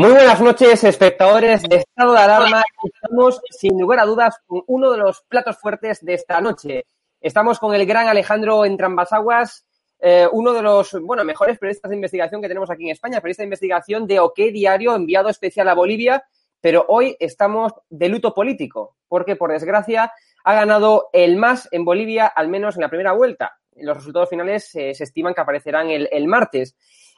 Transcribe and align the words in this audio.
Muy 0.00 0.12
buenas 0.12 0.40
noches, 0.40 0.82
espectadores 0.82 1.62
de 1.64 1.76
Estado 1.76 2.14
de 2.14 2.18
Alarma. 2.20 2.64
Estamos, 2.82 3.38
sin 3.50 3.78
lugar 3.78 4.00
a 4.00 4.06
dudas, 4.06 4.40
con 4.46 4.62
uno 4.66 4.92
de 4.92 4.96
los 4.96 5.20
platos 5.28 5.58
fuertes 5.58 6.02
de 6.02 6.14
esta 6.14 6.40
noche. 6.40 6.86
Estamos 7.20 7.58
con 7.58 7.74
el 7.74 7.84
gran 7.84 8.08
Alejandro 8.08 8.64
Entrambasaguas, 8.64 9.66
eh, 9.98 10.26
uno 10.32 10.54
de 10.54 10.62
los 10.62 10.98
bueno, 11.02 11.22
mejores 11.22 11.58
periodistas 11.58 11.90
de 11.90 11.96
investigación 11.96 12.40
que 12.40 12.48
tenemos 12.48 12.70
aquí 12.70 12.84
en 12.84 12.92
España, 12.92 13.20
periodista 13.20 13.42
de 13.42 13.48
investigación 13.48 14.06
de 14.06 14.20
OK 14.20 14.38
Diario, 14.50 14.94
enviado 14.94 15.28
especial 15.28 15.68
a 15.68 15.74
Bolivia, 15.74 16.24
pero 16.62 16.86
hoy 16.88 17.14
estamos 17.20 17.74
de 17.90 18.08
luto 18.08 18.32
político, 18.32 18.96
porque 19.06 19.36
por 19.36 19.52
desgracia 19.52 20.14
ha 20.44 20.54
ganado 20.54 21.10
el 21.12 21.36
MAS 21.36 21.68
en 21.72 21.84
Bolivia, 21.84 22.26
al 22.26 22.48
menos 22.48 22.74
en 22.74 22.80
la 22.80 22.88
primera 22.88 23.12
vuelta. 23.12 23.58
Los 23.76 23.98
resultados 23.98 24.30
finales 24.30 24.74
eh, 24.76 24.94
se 24.94 25.04
estiman 25.04 25.34
que 25.34 25.42
aparecerán 25.42 25.90
el, 25.90 26.08
el 26.10 26.26
martes. 26.26 26.74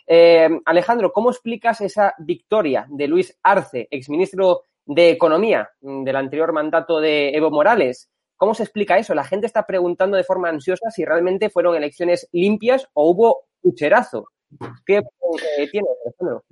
Eh, 0.06 0.48
Alejandro, 0.64 1.12
¿cómo 1.12 1.30
explicas 1.30 1.80
esa 1.80 2.14
victoria 2.18 2.86
de 2.88 3.08
Luis 3.08 3.38
Arce, 3.42 3.88
exministro 3.90 4.62
de 4.84 5.10
Economía 5.10 5.70
del 5.80 6.16
anterior 6.16 6.52
mandato 6.52 7.00
de 7.00 7.30
Evo 7.30 7.50
Morales? 7.50 8.10
¿Cómo 8.36 8.54
se 8.54 8.64
explica 8.64 8.98
eso? 8.98 9.14
La 9.14 9.24
gente 9.24 9.46
está 9.46 9.66
preguntando 9.66 10.16
de 10.16 10.24
forma 10.24 10.48
ansiosa 10.48 10.90
si 10.90 11.04
realmente 11.04 11.50
fueron 11.50 11.76
elecciones 11.76 12.28
limpias 12.32 12.88
o 12.92 13.10
hubo 13.10 13.44
pucherazo. 13.60 14.28
¿Qué 14.84 14.96
eh, 14.98 15.68
tiene, 15.70 15.86
Alejandro? 16.04 16.44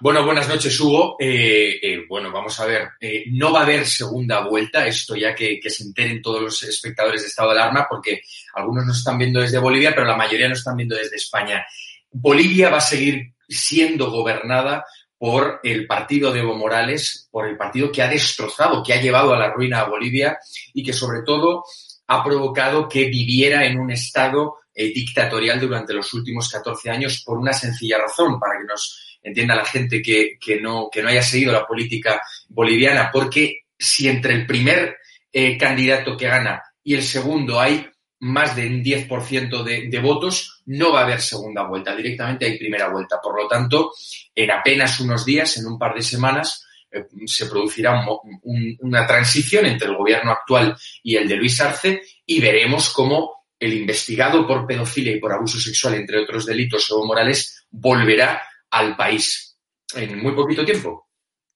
Bueno, 0.00 0.24
buenas 0.24 0.48
noches, 0.48 0.78
Hugo. 0.78 1.16
Eh, 1.18 1.78
eh, 1.82 2.04
bueno, 2.08 2.30
vamos 2.30 2.58
a 2.60 2.66
ver. 2.66 2.88
No 3.32 3.52
va 3.52 3.60
a 3.60 3.62
haber 3.64 3.84
segunda 3.86 4.46
vuelta, 4.46 4.86
esto 4.86 5.16
ya 5.16 5.34
que, 5.34 5.58
que, 5.58 5.70
se 5.70 5.84
enteren 5.84 6.22
todos 6.22 6.40
los 6.40 6.62
espectadores 6.62 7.22
de 7.22 7.28
estado 7.28 7.52
de 7.52 7.60
alarma, 7.60 7.86
porque 7.88 8.20
algunos 8.54 8.86
nos 8.86 8.98
están 8.98 9.18
viendo 9.18 9.40
desde 9.40 9.58
Bolivia, 9.58 9.92
pero 9.94 10.06
la 10.06 10.16
mayoría 10.16 10.48
nos 10.48 10.58
están 10.58 10.76
viendo 10.76 10.96
desde 10.96 11.16
España. 11.16 11.64
Bolivia 12.14 12.70
va 12.70 12.78
a 12.78 12.80
seguir 12.80 13.34
siendo 13.48 14.10
gobernada 14.10 14.84
por 15.18 15.60
el 15.62 15.86
partido 15.86 16.32
de 16.32 16.40
Evo 16.40 16.54
Morales, 16.54 17.28
por 17.30 17.48
el 17.48 17.56
partido 17.56 17.90
que 17.90 18.02
ha 18.02 18.08
destrozado, 18.08 18.82
que 18.82 18.92
ha 18.92 19.00
llevado 19.00 19.34
a 19.34 19.38
la 19.38 19.50
ruina 19.50 19.80
a 19.80 19.88
Bolivia 19.88 20.38
y 20.72 20.82
que 20.82 20.92
sobre 20.92 21.22
todo 21.22 21.64
ha 22.06 22.22
provocado 22.22 22.88
que 22.88 23.06
viviera 23.06 23.64
en 23.66 23.78
un 23.78 23.90
estado 23.90 24.56
eh, 24.74 24.92
dictatorial 24.92 25.60
durante 25.60 25.92
los 25.92 26.12
últimos 26.14 26.48
14 26.48 26.90
años 26.90 27.22
por 27.24 27.38
una 27.38 27.52
sencilla 27.52 27.98
razón, 27.98 28.38
para 28.38 28.58
que 28.58 28.66
nos 28.66 29.18
entienda 29.22 29.56
la 29.56 29.64
gente 29.64 30.02
que, 30.02 30.36
que, 30.38 30.60
no, 30.60 30.88
que 30.92 31.02
no 31.02 31.08
haya 31.08 31.22
seguido 31.22 31.52
la 31.52 31.66
política 31.66 32.20
boliviana, 32.48 33.10
porque 33.12 33.62
si 33.78 34.08
entre 34.08 34.34
el 34.34 34.46
primer 34.46 34.98
eh, 35.32 35.56
candidato 35.58 36.16
que 36.16 36.28
gana 36.28 36.62
y 36.82 36.94
el 36.94 37.02
segundo 37.02 37.60
hay 37.60 37.88
más 38.24 38.56
de 38.56 38.66
un 38.66 38.82
10% 38.82 39.62
de, 39.62 39.88
de, 39.88 40.00
votos, 40.00 40.62
no 40.66 40.92
va 40.92 41.00
a 41.00 41.04
haber 41.04 41.20
segunda 41.20 41.62
vuelta, 41.64 41.94
directamente 41.94 42.46
hay 42.46 42.58
primera 42.58 42.88
vuelta. 42.88 43.20
Por 43.22 43.36
lo 43.40 43.46
tanto, 43.46 43.92
en 44.34 44.50
apenas 44.50 44.98
unos 45.00 45.26
días, 45.26 45.58
en 45.58 45.66
un 45.66 45.78
par 45.78 45.94
de 45.94 46.02
semanas, 46.02 46.66
eh, 46.90 47.04
se 47.26 47.46
producirá 47.46 48.00
un, 48.00 48.40
un, 48.42 48.76
una 48.80 49.06
transición 49.06 49.66
entre 49.66 49.88
el 49.88 49.96
gobierno 49.96 50.30
actual 50.30 50.74
y 51.02 51.16
el 51.16 51.28
de 51.28 51.36
Luis 51.36 51.60
Arce 51.60 52.00
y 52.24 52.40
veremos 52.40 52.90
cómo 52.90 53.44
el 53.60 53.74
investigado 53.74 54.46
por 54.46 54.66
pedofilia 54.66 55.14
y 55.14 55.20
por 55.20 55.32
abuso 55.32 55.60
sexual, 55.60 55.94
entre 55.94 56.22
otros 56.22 56.46
delitos, 56.46 56.90
Evo 56.90 57.04
Morales, 57.04 57.66
volverá 57.70 58.42
al 58.70 58.96
país 58.96 59.58
en 59.94 60.22
muy 60.22 60.32
poquito 60.32 60.64
tiempo. 60.64 61.08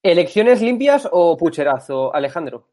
¿Elecciones 0.03 0.61
limpias 0.61 1.09
o 1.11 1.37
pucherazo, 1.37 2.15
Alejandro? 2.15 2.69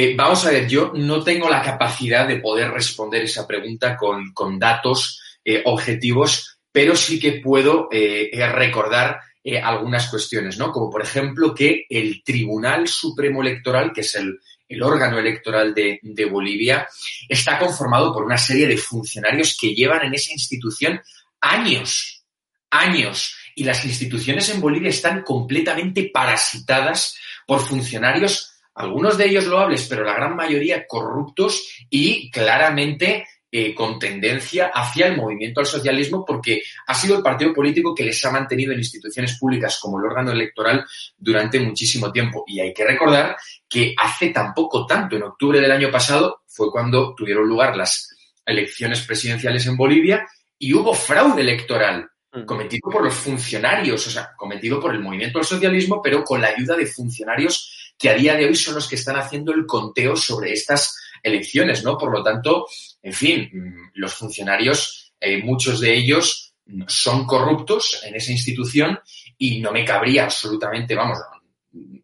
Eh, 0.00 0.14
vamos 0.14 0.46
a 0.46 0.52
ver, 0.52 0.68
yo 0.68 0.92
no 0.94 1.24
tengo 1.24 1.48
la 1.48 1.60
capacidad 1.60 2.28
de 2.28 2.36
poder 2.36 2.70
responder 2.70 3.24
esa 3.24 3.48
pregunta 3.48 3.96
con, 3.96 4.56
datos 4.56 5.20
eh, 5.44 5.60
objetivos, 5.64 6.60
pero 6.70 6.94
sí 6.94 7.18
que 7.18 7.40
puedo 7.40 7.88
eh, 7.90 8.30
recordar 8.52 9.18
algunas 9.60 10.08
cuestiones, 10.08 10.56
¿no? 10.56 10.70
Como 10.70 10.88
por 10.88 11.02
ejemplo 11.02 11.52
que 11.52 11.84
el 11.90 12.22
Tribunal 12.22 12.86
Supremo 12.86 13.42
Electoral, 13.42 13.92
que 13.92 14.02
es 14.02 14.14
el, 14.14 14.38
órgano 14.80 15.18
electoral 15.18 15.74
de, 15.74 16.24
Bolivia, 16.30 16.86
está 17.28 17.58
conformado 17.58 18.12
por 18.12 18.24
una 18.24 18.38
serie 18.38 18.68
de 18.68 18.76
funcionarios 18.76 19.56
que 19.60 19.74
llevan 19.74 20.06
en 20.06 20.14
esa 20.14 20.32
institución 20.32 21.00
años, 21.40 22.24
años. 22.70 23.36
Y 23.56 23.64
las 23.64 23.84
instituciones 23.84 24.48
en 24.50 24.60
Bolivia 24.60 24.90
están 24.90 25.24
completamente 25.24 26.08
parasitadas 26.14 27.16
por 27.48 27.66
funcionarios 27.66 28.57
algunos 28.78 29.18
de 29.18 29.26
ellos 29.26 29.46
loables, 29.46 29.86
pero 29.88 30.04
la 30.04 30.14
gran 30.14 30.36
mayoría 30.36 30.86
corruptos 30.86 31.86
y 31.90 32.30
claramente 32.30 33.26
eh, 33.50 33.74
con 33.74 33.98
tendencia 33.98 34.70
hacia 34.72 35.06
el 35.06 35.16
movimiento 35.16 35.60
al 35.60 35.66
socialismo 35.66 36.22
porque 36.24 36.62
ha 36.86 36.94
sido 36.94 37.16
el 37.16 37.22
partido 37.22 37.52
político 37.54 37.94
que 37.94 38.04
les 38.04 38.22
ha 38.24 38.30
mantenido 38.30 38.72
en 38.72 38.78
instituciones 38.78 39.38
públicas 39.38 39.78
como 39.80 39.98
el 39.98 40.04
órgano 40.04 40.32
electoral 40.32 40.84
durante 41.16 41.58
muchísimo 41.58 42.12
tiempo. 42.12 42.44
Y 42.46 42.60
hay 42.60 42.72
que 42.72 42.84
recordar 42.84 43.36
que 43.68 43.94
hace 43.96 44.28
tampoco 44.28 44.86
tanto, 44.86 45.16
en 45.16 45.22
octubre 45.22 45.60
del 45.60 45.72
año 45.72 45.90
pasado, 45.90 46.42
fue 46.46 46.70
cuando 46.70 47.14
tuvieron 47.14 47.48
lugar 47.48 47.74
las 47.74 48.14
elecciones 48.44 49.00
presidenciales 49.00 49.66
en 49.66 49.76
Bolivia 49.76 50.26
y 50.58 50.74
hubo 50.74 50.92
fraude 50.92 51.40
electoral 51.40 52.06
mm. 52.32 52.44
cometido 52.44 52.90
por 52.90 53.02
los 53.02 53.14
funcionarios, 53.14 54.06
o 54.06 54.10
sea, 54.10 54.30
cometido 54.36 54.78
por 54.78 54.94
el 54.94 55.00
movimiento 55.00 55.38
al 55.38 55.44
socialismo, 55.44 56.02
pero 56.02 56.22
con 56.22 56.40
la 56.40 56.48
ayuda 56.48 56.76
de 56.76 56.86
funcionarios 56.86 57.77
que 57.98 58.10
a 58.10 58.14
día 58.14 58.36
de 58.36 58.46
hoy 58.46 58.54
son 58.54 58.76
los 58.76 58.88
que 58.88 58.94
están 58.94 59.16
haciendo 59.16 59.52
el 59.52 59.66
conteo 59.66 60.16
sobre 60.16 60.52
estas 60.52 60.96
elecciones, 61.22 61.82
¿no? 61.82 61.98
Por 61.98 62.12
lo 62.12 62.22
tanto, 62.22 62.66
en 63.02 63.12
fin, 63.12 63.50
mm, 63.52 63.90
los 63.94 64.14
funcionarios, 64.14 65.12
eh, 65.20 65.42
muchos 65.42 65.80
de 65.80 65.94
ellos 65.94 66.54
son 66.86 67.24
corruptos 67.24 68.02
en 68.04 68.14
esa 68.14 68.30
institución 68.30 69.00
y 69.38 69.60
no 69.60 69.72
me 69.72 69.84
cabría 69.84 70.24
absolutamente, 70.24 70.94
vamos, 70.94 71.18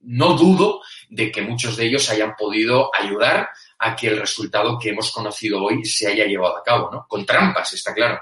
no 0.03 0.35
dudo 0.35 0.81
de 1.09 1.31
que 1.31 1.43
muchos 1.43 1.77
de 1.77 1.87
ellos 1.87 2.09
hayan 2.11 2.35
podido 2.37 2.91
ayudar 2.95 3.49
a 3.79 3.95
que 3.95 4.09
el 4.09 4.19
resultado 4.19 4.79
que 4.79 4.91
hemos 4.91 5.13
conocido 5.13 5.63
hoy 5.63 5.85
se 5.85 6.09
haya 6.09 6.25
llevado 6.25 6.57
a 6.57 6.63
cabo, 6.63 6.91
¿no? 6.91 7.07
Con 7.09 7.27
trampas, 7.27 7.73
está 7.75 7.93
claro. 7.93 8.21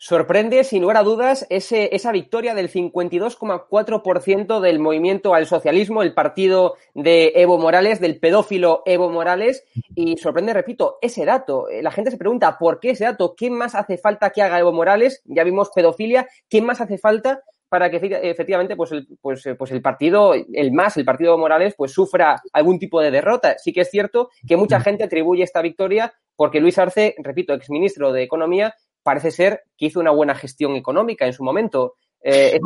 Sorprende, 0.00 0.62
sin 0.62 0.82
lugar 0.82 0.96
a 0.98 1.02
dudas, 1.02 1.44
ese, 1.50 1.92
esa 1.92 2.12
victoria 2.12 2.54
del 2.54 2.70
52,4% 2.70 4.60
del 4.60 4.78
movimiento 4.78 5.34
al 5.34 5.46
socialismo, 5.46 6.04
el 6.04 6.14
partido 6.14 6.76
de 6.94 7.32
Evo 7.34 7.58
Morales, 7.58 7.98
del 7.98 8.20
pedófilo 8.20 8.84
Evo 8.86 9.10
Morales, 9.10 9.64
y 9.96 10.16
sorprende, 10.16 10.52
repito, 10.52 10.98
ese 11.02 11.24
dato. 11.24 11.68
Eh, 11.68 11.82
la 11.82 11.90
gente 11.90 12.12
se 12.12 12.16
pregunta, 12.16 12.58
¿por 12.58 12.78
qué 12.78 12.90
ese 12.90 13.06
dato? 13.06 13.34
¿Qué 13.36 13.50
más 13.50 13.74
hace 13.74 13.98
falta 13.98 14.30
que 14.30 14.40
haga 14.40 14.60
Evo 14.60 14.72
Morales? 14.72 15.20
Ya 15.24 15.42
vimos 15.42 15.70
pedofilia, 15.74 16.28
¿qué 16.48 16.62
más 16.62 16.80
hace 16.80 16.98
falta 16.98 17.42
para 17.68 17.90
que 17.90 17.96
efectivamente 18.22 18.76
pues 18.76 18.92
el, 18.92 19.06
pues, 19.20 19.44
eh, 19.46 19.54
pues 19.54 19.72
el 19.72 19.82
partido, 19.82 20.32
el 20.34 20.72
más, 20.72 20.96
el 20.96 21.04
partido 21.04 21.32
de 21.32 21.38
Morales, 21.38 21.74
pues 21.76 21.92
sufra 21.92 22.40
algún 22.52 22.78
tipo 22.78 23.00
de 23.00 23.10
derrota. 23.10 23.56
Sí 23.58 23.72
que 23.72 23.82
es 23.82 23.90
cierto 23.90 24.30
que 24.46 24.56
mucha 24.56 24.80
gente 24.80 25.04
atribuye 25.04 25.42
esta 25.42 25.60
victoria 25.60 26.14
porque 26.34 26.60
Luis 26.60 26.78
Arce, 26.78 27.16
repito, 27.18 27.52
exministro 27.52 28.12
de 28.12 28.22
Economía, 28.22 28.74
parece 29.08 29.30
ser 29.30 29.62
que 29.74 29.86
hizo 29.86 30.00
una 30.00 30.10
buena 30.10 30.34
gestión 30.34 30.76
económica 30.76 31.24
en 31.24 31.32
su 31.32 31.42
momento. 31.42 31.94
Eh, 32.20 32.60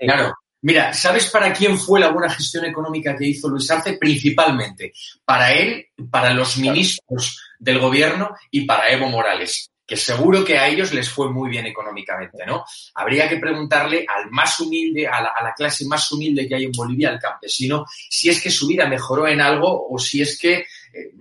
claro. 0.00 0.32
Mira, 0.62 0.94
¿sabes 0.94 1.28
para 1.28 1.52
quién 1.52 1.76
fue 1.76 2.00
la 2.00 2.08
buena 2.08 2.30
gestión 2.30 2.64
económica 2.64 3.14
que 3.14 3.26
hizo 3.26 3.50
Luis 3.50 3.70
Arce? 3.70 3.98
Principalmente 3.98 4.94
para 5.26 5.52
él, 5.52 5.88
para 6.10 6.32
los 6.32 6.56
ministros 6.56 7.38
del 7.58 7.80
gobierno 7.80 8.30
y 8.50 8.64
para 8.64 8.90
Evo 8.90 9.08
Morales 9.08 9.70
que 9.86 9.96
seguro 9.96 10.44
que 10.44 10.58
a 10.58 10.68
ellos 10.68 10.92
les 10.92 11.08
fue 11.08 11.32
muy 11.32 11.48
bien 11.48 11.64
económicamente, 11.64 12.44
¿no? 12.46 12.62
Habría 12.94 13.26
que 13.26 13.38
preguntarle 13.38 14.04
al 14.06 14.30
más 14.30 14.60
humilde, 14.60 15.06
a 15.06 15.22
la, 15.22 15.54
clase 15.56 15.86
más 15.86 16.12
humilde 16.12 16.46
que 16.46 16.56
hay 16.56 16.64
en 16.64 16.72
Bolivia, 16.72 17.08
al 17.08 17.18
campesino, 17.18 17.86
si 17.88 18.28
es 18.28 18.42
que 18.42 18.50
su 18.50 18.66
vida 18.66 18.86
mejoró 18.86 19.26
en 19.26 19.40
algo 19.40 19.88
o 19.88 19.98
si 19.98 20.20
es 20.20 20.38
que 20.38 20.56
eh, 20.56 21.12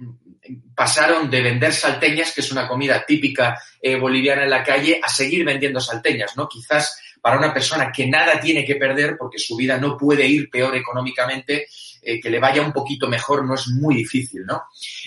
pasaron 0.76 1.30
de 1.30 1.42
vender 1.42 1.74
salteñas, 1.74 2.32
que 2.34 2.42
es 2.42 2.52
una 2.52 2.68
comida 2.68 3.04
típica 3.06 3.60
eh, 3.82 3.96
boliviana 3.96 4.44
en 4.44 4.50
la 4.50 4.64
calle, 4.64 5.00
a 5.04 5.10
seguir 5.10 5.46
vendiendo 5.46 5.80
salteñas, 5.80 6.36
¿no? 6.36 6.48
Quizás 6.48 7.02
para 7.22 7.38
una 7.38 7.54
persona 7.54 7.92
que 7.92 8.08
nada 8.08 8.40
tiene 8.40 8.64
que 8.64 8.76
perder 8.76 9.18
porque 9.18 9.40
su 9.40 9.56
vida 9.56 9.78
no 9.78 9.98
puede 9.98 10.28
ir 10.28 10.50
peor 10.50 10.76
económicamente, 10.76 11.68
eh, 12.02 12.20
que 12.22 12.30
le 12.30 12.40
vaya 12.40 12.62
un 12.62 12.72
poquito 12.72 13.08
mejor 13.08 13.46
no 13.46 13.56
es 13.56 13.68
muy 13.68 13.96
difícil, 13.96 14.46
¿no? 14.46 14.64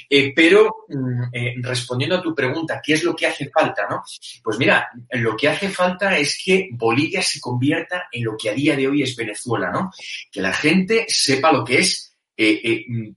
Eh, 0.09 0.33
pero 0.35 0.85
mm, 0.89 1.63
respondiendo 1.63 2.17
a 2.17 2.23
tu 2.23 2.35
pregunta, 2.35 2.81
¿qué 2.85 2.95
es 2.95 3.05
lo 3.05 3.15
que 3.15 3.27
hace 3.27 3.49
falta, 3.49 3.87
no? 3.89 4.03
Pues 4.43 4.59
mira, 4.59 4.91
lo 5.13 5.37
que 5.37 5.49
hace 5.49 5.69
falta 5.69 6.19
es 6.19 6.41
que 6.45 6.69
Bolivia 6.73 7.23
se 7.23 7.41
convierta 7.41 8.09
en 8.11 8.25
lo 8.25 8.37
que 8.37 8.51
a 8.51 8.55
día 8.55 8.77
de 8.77 8.89
hoy 8.89 9.03
es 9.03 9.17
Venezuela, 9.17 9.71
¿no? 9.71 9.93
Que 10.31 10.43
la 10.43 10.53
gente 10.53 11.07
sepa 11.09 11.53
lo 11.53 11.65
que 11.65 11.79
es 11.79 12.11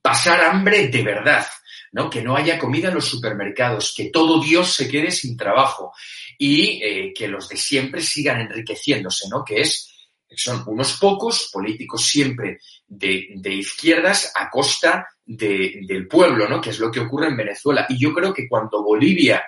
pasar 0.02 0.42
hambre 0.42 0.88
de 0.90 1.02
verdad, 1.02 1.46
¿no? 1.94 2.10
Que 2.10 2.22
no 2.22 2.36
haya 2.36 2.60
comida 2.60 2.90
en 2.90 2.96
los 2.96 3.06
supermercados, 3.06 3.94
que 3.96 4.10
todo 4.10 4.42
Dios 4.42 4.74
se 4.74 4.90
quede 4.90 5.12
sin 5.12 5.38
trabajo 5.38 5.94
y 6.38 6.84
eh, 6.84 7.14
que 7.16 7.28
los 7.28 7.48
de 7.48 7.58
siempre 7.58 8.02
sigan 8.02 8.42
enriqueciéndose, 8.42 9.30
¿no? 9.30 9.46
Que 9.46 9.62
es 9.62 9.90
son 10.36 10.64
unos 10.66 10.98
pocos 10.98 11.50
políticos 11.52 12.06
siempre 12.06 12.60
de, 12.88 13.54
izquierdas 13.54 14.32
a 14.36 14.50
costa 14.50 15.08
del 15.26 16.08
pueblo, 16.08 16.50
¿no? 16.50 16.60
Que 16.60 16.72
es 16.72 16.80
lo 16.80 16.92
que 16.92 17.02
ocurre 17.02 17.28
en 17.28 17.38
Venezuela. 17.38 17.86
Y 17.90 18.00
yo 18.00 18.14
creo 18.14 18.34
que 18.34 18.48
cuando 18.48 18.84
Bolivia 18.84 19.44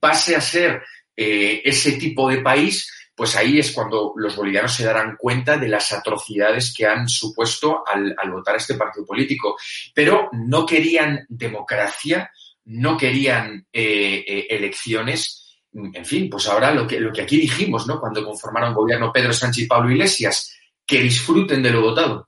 pase 0.00 0.34
a 0.34 0.40
ser 0.40 0.82
eh, 1.16 1.62
ese 1.64 1.92
tipo 1.92 2.28
de 2.28 2.38
país, 2.38 2.90
pues 3.18 3.34
ahí 3.34 3.58
es 3.58 3.72
cuando 3.72 4.12
los 4.14 4.36
bolivianos 4.36 4.72
se 4.72 4.84
darán 4.84 5.16
cuenta 5.16 5.58
de 5.58 5.66
las 5.66 5.92
atrocidades 5.92 6.72
que 6.72 6.86
han 6.86 7.08
supuesto 7.08 7.82
al, 7.84 8.14
votar 8.30 8.54
a 8.54 8.58
este 8.58 8.74
partido 8.74 9.04
político. 9.04 9.56
Pero 9.92 10.30
no 10.32 10.64
querían 10.64 11.26
democracia, 11.28 12.30
no 12.66 12.96
querían 12.96 13.66
eh, 13.72 14.24
eh, 14.24 14.46
elecciones. 14.50 15.58
En 15.72 16.06
fin, 16.06 16.30
pues 16.30 16.46
ahora 16.46 16.72
lo 16.72 16.86
que, 16.86 17.00
lo 17.00 17.12
que 17.12 17.22
aquí 17.22 17.38
dijimos, 17.40 17.88
¿no? 17.88 17.98
Cuando 17.98 18.24
conformaron 18.24 18.72
gobierno 18.72 19.12
Pedro 19.12 19.32
Sánchez 19.32 19.64
y 19.64 19.66
Pablo 19.66 19.90
Iglesias, 19.90 20.56
que 20.86 21.02
disfruten 21.02 21.60
de 21.60 21.70
lo 21.72 21.82
votado. 21.82 22.27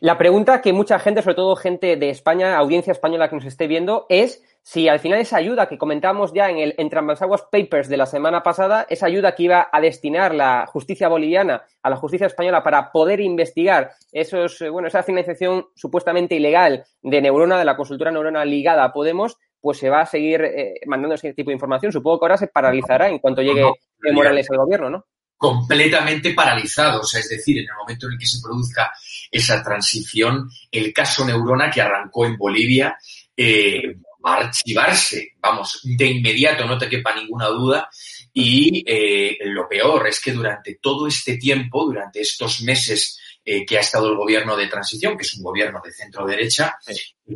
La 0.00 0.18
pregunta 0.18 0.60
que 0.60 0.72
mucha 0.72 0.98
gente, 0.98 1.22
sobre 1.22 1.36
todo 1.36 1.54
gente 1.54 1.96
de 1.96 2.10
España, 2.10 2.56
audiencia 2.56 2.92
española 2.92 3.28
que 3.28 3.36
nos 3.36 3.44
esté 3.44 3.68
viendo, 3.68 4.06
es 4.08 4.42
si 4.62 4.88
al 4.88 4.98
final 4.98 5.20
esa 5.20 5.36
ayuda 5.36 5.68
que 5.68 5.78
comentábamos 5.78 6.32
ya 6.34 6.50
en 6.50 6.58
el 6.58 6.74
en 6.76 6.90
Papers 6.90 7.88
de 7.88 7.96
la 7.96 8.06
semana 8.06 8.42
pasada, 8.42 8.86
esa 8.90 9.06
ayuda 9.06 9.34
que 9.34 9.44
iba 9.44 9.68
a 9.72 9.80
destinar 9.80 10.34
la 10.34 10.66
justicia 10.66 11.08
boliviana 11.08 11.64
a 11.82 11.90
la 11.90 11.96
justicia 11.96 12.26
española 12.26 12.62
para 12.62 12.90
poder 12.90 13.20
investigar 13.20 13.92
esos, 14.12 14.60
eh, 14.60 14.68
bueno, 14.68 14.88
esa 14.88 15.02
financiación 15.02 15.68
supuestamente 15.74 16.34
ilegal 16.34 16.84
de 17.00 17.22
Neurona, 17.22 17.58
de 17.58 17.64
la 17.64 17.76
consultora 17.76 18.10
Neurona 18.10 18.44
ligada 18.44 18.84
a 18.84 18.92
Podemos, 18.92 19.38
pues 19.60 19.78
se 19.78 19.88
va 19.88 20.00
a 20.00 20.06
seguir 20.06 20.42
eh, 20.42 20.80
mandando 20.86 21.14
ese 21.14 21.32
tipo 21.32 21.50
de 21.50 21.54
información. 21.54 21.92
Supongo 21.92 22.18
que 22.18 22.24
ahora 22.26 22.36
se 22.36 22.48
paralizará 22.48 23.08
en 23.08 23.20
cuanto 23.20 23.40
llegue 23.40 23.64
Morales 24.12 24.50
al 24.50 24.58
gobierno, 24.58 24.90
¿no? 24.90 25.04
completamente 25.38 26.34
paralizados, 26.34 27.14
es 27.14 27.28
decir, 27.28 27.58
en 27.58 27.64
el 27.64 27.76
momento 27.78 28.06
en 28.06 28.14
el 28.14 28.18
que 28.18 28.26
se 28.26 28.42
produzca 28.42 28.92
esa 29.30 29.62
transición, 29.62 30.50
el 30.70 30.92
caso 30.92 31.24
Neurona 31.24 31.70
que 31.70 31.80
arrancó 31.80 32.26
en 32.26 32.36
Bolivia 32.36 32.96
eh, 33.36 33.96
va 34.24 34.34
a 34.34 34.40
archivarse, 34.46 35.34
vamos, 35.40 35.80
de 35.82 36.06
inmediato, 36.06 36.66
no 36.66 36.78
te 36.78 36.88
quepa 36.88 37.14
ninguna 37.14 37.46
duda. 37.46 37.88
Y 38.32 38.84
eh, 38.86 39.36
lo 39.46 39.68
peor 39.68 40.06
es 40.06 40.20
que 40.20 40.32
durante 40.32 40.78
todo 40.80 41.06
este 41.06 41.36
tiempo, 41.36 41.84
durante 41.84 42.20
estos 42.20 42.60
meses 42.62 43.18
eh, 43.44 43.64
que 43.64 43.78
ha 43.78 43.80
estado 43.80 44.10
el 44.10 44.16
gobierno 44.16 44.54
de 44.56 44.66
transición, 44.66 45.16
que 45.16 45.22
es 45.22 45.34
un 45.34 45.42
gobierno 45.42 45.80
de 45.82 45.90
centro 45.90 46.26
derecha, 46.26 46.78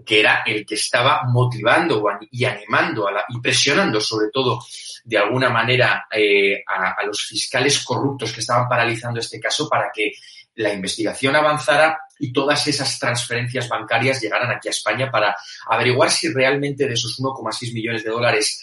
que 0.04 0.20
era 0.20 0.42
el 0.44 0.66
que 0.66 0.74
estaba 0.74 1.22
motivando 1.26 2.04
y 2.30 2.44
animando 2.44 3.08
a 3.08 3.12
la, 3.12 3.24
y 3.30 3.40
presionando 3.40 3.98
sobre 3.98 4.28
todo 4.30 4.60
de 5.04 5.18
alguna 5.18 5.48
manera 5.48 6.06
eh, 6.10 6.62
a, 6.66 7.02
los 7.04 7.24
fiscales 7.24 7.82
corruptos 7.82 8.32
que 8.32 8.40
estaban 8.40 8.68
paralizando 8.68 9.20
este 9.20 9.40
caso 9.40 9.68
para 9.68 9.90
que 9.90 10.12
la 10.54 10.72
investigación 10.72 11.36
avanzara 11.36 11.98
y 12.18 12.32
todas 12.32 12.66
esas 12.68 12.98
transferencias 12.98 13.68
bancarias 13.68 14.20
llegaran 14.20 14.50
aquí 14.50 14.68
a 14.68 14.70
España 14.70 15.10
para 15.10 15.34
averiguar 15.68 16.10
si 16.10 16.32
realmente 16.32 16.86
de 16.86 16.94
esos 16.94 17.18
1,6 17.18 17.74
millones 17.74 18.04
de 18.04 18.10
dólares 18.10 18.62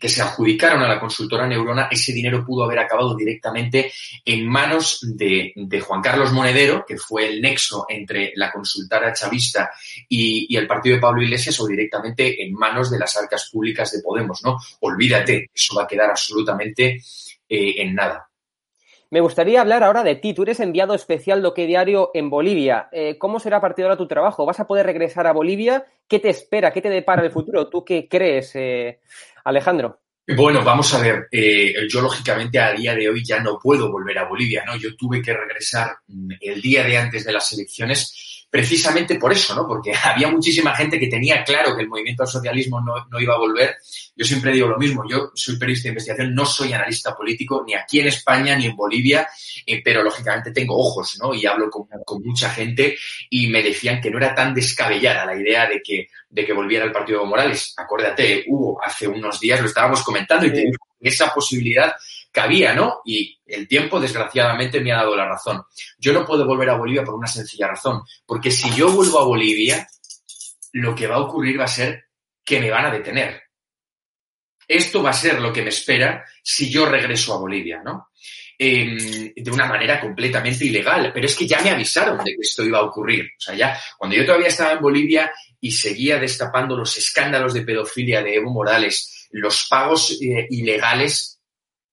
que 0.00 0.08
se 0.08 0.20
adjudicaron 0.20 0.82
a 0.82 0.88
la 0.88 0.98
consultora 0.98 1.46
Neurona, 1.46 1.88
ese 1.90 2.12
dinero 2.12 2.44
pudo 2.44 2.64
haber 2.64 2.80
acabado 2.80 3.14
directamente 3.14 3.92
en 4.24 4.48
manos 4.48 4.98
de, 5.02 5.52
Juan 5.80 6.02
Carlos 6.02 6.32
Monedero, 6.32 6.84
que 6.84 6.96
fue 6.96 7.28
el 7.28 7.40
nexo 7.40 7.86
entre 7.88 8.32
la 8.34 8.50
consultora 8.50 9.12
chavista 9.12 9.70
y, 10.08 10.56
el 10.56 10.66
partido 10.66 10.96
de 10.96 11.02
Pablo 11.02 11.22
Iglesias, 11.22 11.60
o 11.60 11.66
directamente 11.66 12.42
en 12.42 12.52
manos 12.52 12.90
de 12.90 12.98
las 12.98 13.16
arcas 13.16 13.48
públicas 13.52 13.92
de 13.92 14.02
Podemos, 14.02 14.42
¿no? 14.42 14.58
Olvídate, 14.80 15.50
eso 15.54 15.76
va 15.76 15.84
a 15.84 15.86
quedar 15.86 16.10
absolutamente 16.10 17.00
eh, 17.48 17.74
en 17.76 17.94
nada. 17.94 18.27
Me 19.10 19.20
gustaría 19.20 19.62
hablar 19.62 19.82
ahora 19.82 20.04
de 20.04 20.16
ti. 20.16 20.34
Tú 20.34 20.42
eres 20.42 20.60
enviado 20.60 20.94
especial 20.94 21.40
de 21.40 21.48
OK 21.48 21.56
Diario 21.60 22.10
en 22.12 22.28
Bolivia. 22.28 22.88
Eh, 22.92 23.16
¿Cómo 23.18 23.40
será 23.40 23.56
a 23.56 23.60
partir 23.60 23.84
de 23.84 23.86
ahora 23.86 23.96
tu 23.96 24.06
trabajo? 24.06 24.44
¿Vas 24.44 24.60
a 24.60 24.66
poder 24.66 24.84
regresar 24.84 25.26
a 25.26 25.32
Bolivia? 25.32 25.86
¿Qué 26.06 26.18
te 26.18 26.28
espera? 26.28 26.72
¿Qué 26.72 26.82
te 26.82 26.90
depara 26.90 27.22
el 27.22 27.30
futuro? 27.30 27.68
¿Tú 27.68 27.84
qué 27.84 28.06
crees, 28.06 28.52
eh, 28.54 29.00
Alejandro? 29.44 30.00
Bueno, 30.36 30.62
vamos 30.62 30.92
a 30.92 31.00
ver. 31.00 31.26
Eh, 31.32 31.72
yo, 31.88 32.02
lógicamente, 32.02 32.58
a 32.58 32.74
día 32.74 32.94
de 32.94 33.08
hoy 33.08 33.24
ya 33.24 33.40
no 33.40 33.58
puedo 33.58 33.90
volver 33.90 34.18
a 34.18 34.28
Bolivia, 34.28 34.62
¿no? 34.66 34.76
Yo 34.76 34.94
tuve 34.94 35.22
que 35.22 35.32
regresar 35.32 35.96
mm, 36.06 36.32
el 36.42 36.60
día 36.60 36.84
de 36.84 36.98
antes 36.98 37.24
de 37.24 37.32
las 37.32 37.50
elecciones 37.54 38.12
precisamente 38.50 39.16
por 39.16 39.32
eso, 39.32 39.54
¿no? 39.54 39.66
Porque 39.66 39.92
había 40.04 40.28
muchísima 40.28 40.74
gente 40.74 40.98
que 40.98 41.08
tenía 41.08 41.44
claro 41.44 41.76
que 41.76 41.82
el 41.82 41.88
movimiento 41.88 42.22
al 42.22 42.28
socialismo 42.28 42.80
no, 42.80 43.06
no 43.10 43.20
iba 43.20 43.34
a 43.34 43.38
volver. 43.38 43.76
Yo 44.16 44.24
siempre 44.24 44.52
digo 44.52 44.68
lo 44.68 44.78
mismo, 44.78 45.04
yo 45.08 45.30
soy 45.34 45.58
periodista 45.58 45.84
de 45.84 45.90
investigación, 45.90 46.34
no 46.34 46.44
soy 46.44 46.72
analista 46.72 47.14
político, 47.14 47.62
ni 47.66 47.74
aquí 47.74 48.00
en 48.00 48.08
España 48.08 48.56
ni 48.56 48.66
en 48.66 48.76
Bolivia, 48.76 49.28
eh, 49.64 49.80
pero 49.84 50.02
lógicamente 50.02 50.50
tengo 50.50 50.76
ojos, 50.76 51.18
¿no? 51.20 51.34
Y 51.34 51.46
hablo 51.46 51.70
con, 51.70 51.86
con, 52.04 52.22
mucha 52.22 52.50
gente 52.50 52.96
y 53.30 53.46
me 53.48 53.62
decían 53.62 54.00
que 54.00 54.10
no 54.10 54.18
era 54.18 54.34
tan 54.34 54.52
descabellada 54.52 55.24
la 55.24 55.36
idea 55.36 55.68
de 55.68 55.80
que, 55.80 56.08
de 56.28 56.44
que 56.44 56.52
volviera 56.52 56.84
el 56.84 56.92
partido 56.92 57.20
de 57.20 57.26
Morales. 57.26 57.74
Acuérdate, 57.76 58.44
Hugo, 58.48 58.80
hace 58.82 59.06
unos 59.06 59.38
días 59.38 59.60
lo 59.60 59.66
estábamos 59.66 60.02
comentando 60.02 60.46
y 60.46 60.52
te 60.52 60.60
digo 60.60 60.88
esa 61.00 61.32
posibilidad 61.32 61.92
cabía, 62.38 62.72
¿no? 62.72 63.00
Y 63.04 63.36
el 63.46 63.66
tiempo, 63.66 63.98
desgraciadamente, 63.98 64.80
me 64.80 64.92
ha 64.92 64.98
dado 64.98 65.16
la 65.16 65.26
razón. 65.26 65.60
Yo 65.98 66.12
no 66.12 66.24
puedo 66.24 66.46
volver 66.46 66.70
a 66.70 66.76
Bolivia 66.76 67.02
por 67.02 67.14
una 67.14 67.26
sencilla 67.26 67.66
razón, 67.66 68.02
porque 68.24 68.52
si 68.52 68.72
yo 68.76 68.92
vuelvo 68.92 69.18
a 69.18 69.24
Bolivia, 69.24 69.88
lo 70.72 70.94
que 70.94 71.08
va 71.08 71.16
a 71.16 71.20
ocurrir 71.20 71.58
va 71.58 71.64
a 71.64 71.68
ser 71.68 72.04
que 72.44 72.60
me 72.60 72.70
van 72.70 72.86
a 72.86 72.90
detener. 72.92 73.42
Esto 74.68 75.02
va 75.02 75.10
a 75.10 75.14
ser 75.14 75.40
lo 75.40 75.52
que 75.52 75.62
me 75.62 75.70
espera 75.70 76.24
si 76.40 76.70
yo 76.70 76.86
regreso 76.86 77.34
a 77.34 77.38
Bolivia, 77.38 77.82
¿no? 77.82 78.10
Eh, 78.56 79.32
de 79.34 79.50
una 79.50 79.66
manera 79.66 80.00
completamente 80.00 80.64
ilegal. 80.64 81.10
Pero 81.12 81.26
es 81.26 81.34
que 81.34 81.46
ya 81.46 81.60
me 81.60 81.70
avisaron 81.70 82.18
de 82.18 82.36
que 82.36 82.42
esto 82.42 82.62
iba 82.62 82.78
a 82.78 82.84
ocurrir. 82.84 83.24
O 83.36 83.40
sea, 83.40 83.54
ya 83.56 83.80
cuando 83.96 84.16
yo 84.16 84.24
todavía 84.24 84.48
estaba 84.48 84.72
en 84.74 84.80
Bolivia 84.80 85.32
y 85.60 85.72
seguía 85.72 86.18
destapando 86.18 86.76
los 86.76 86.96
escándalos 86.96 87.54
de 87.54 87.62
pedofilia 87.62 88.22
de 88.22 88.36
Evo 88.36 88.52
Morales, 88.52 89.26
los 89.32 89.66
pagos 89.68 90.18
eh, 90.20 90.46
ilegales 90.50 91.37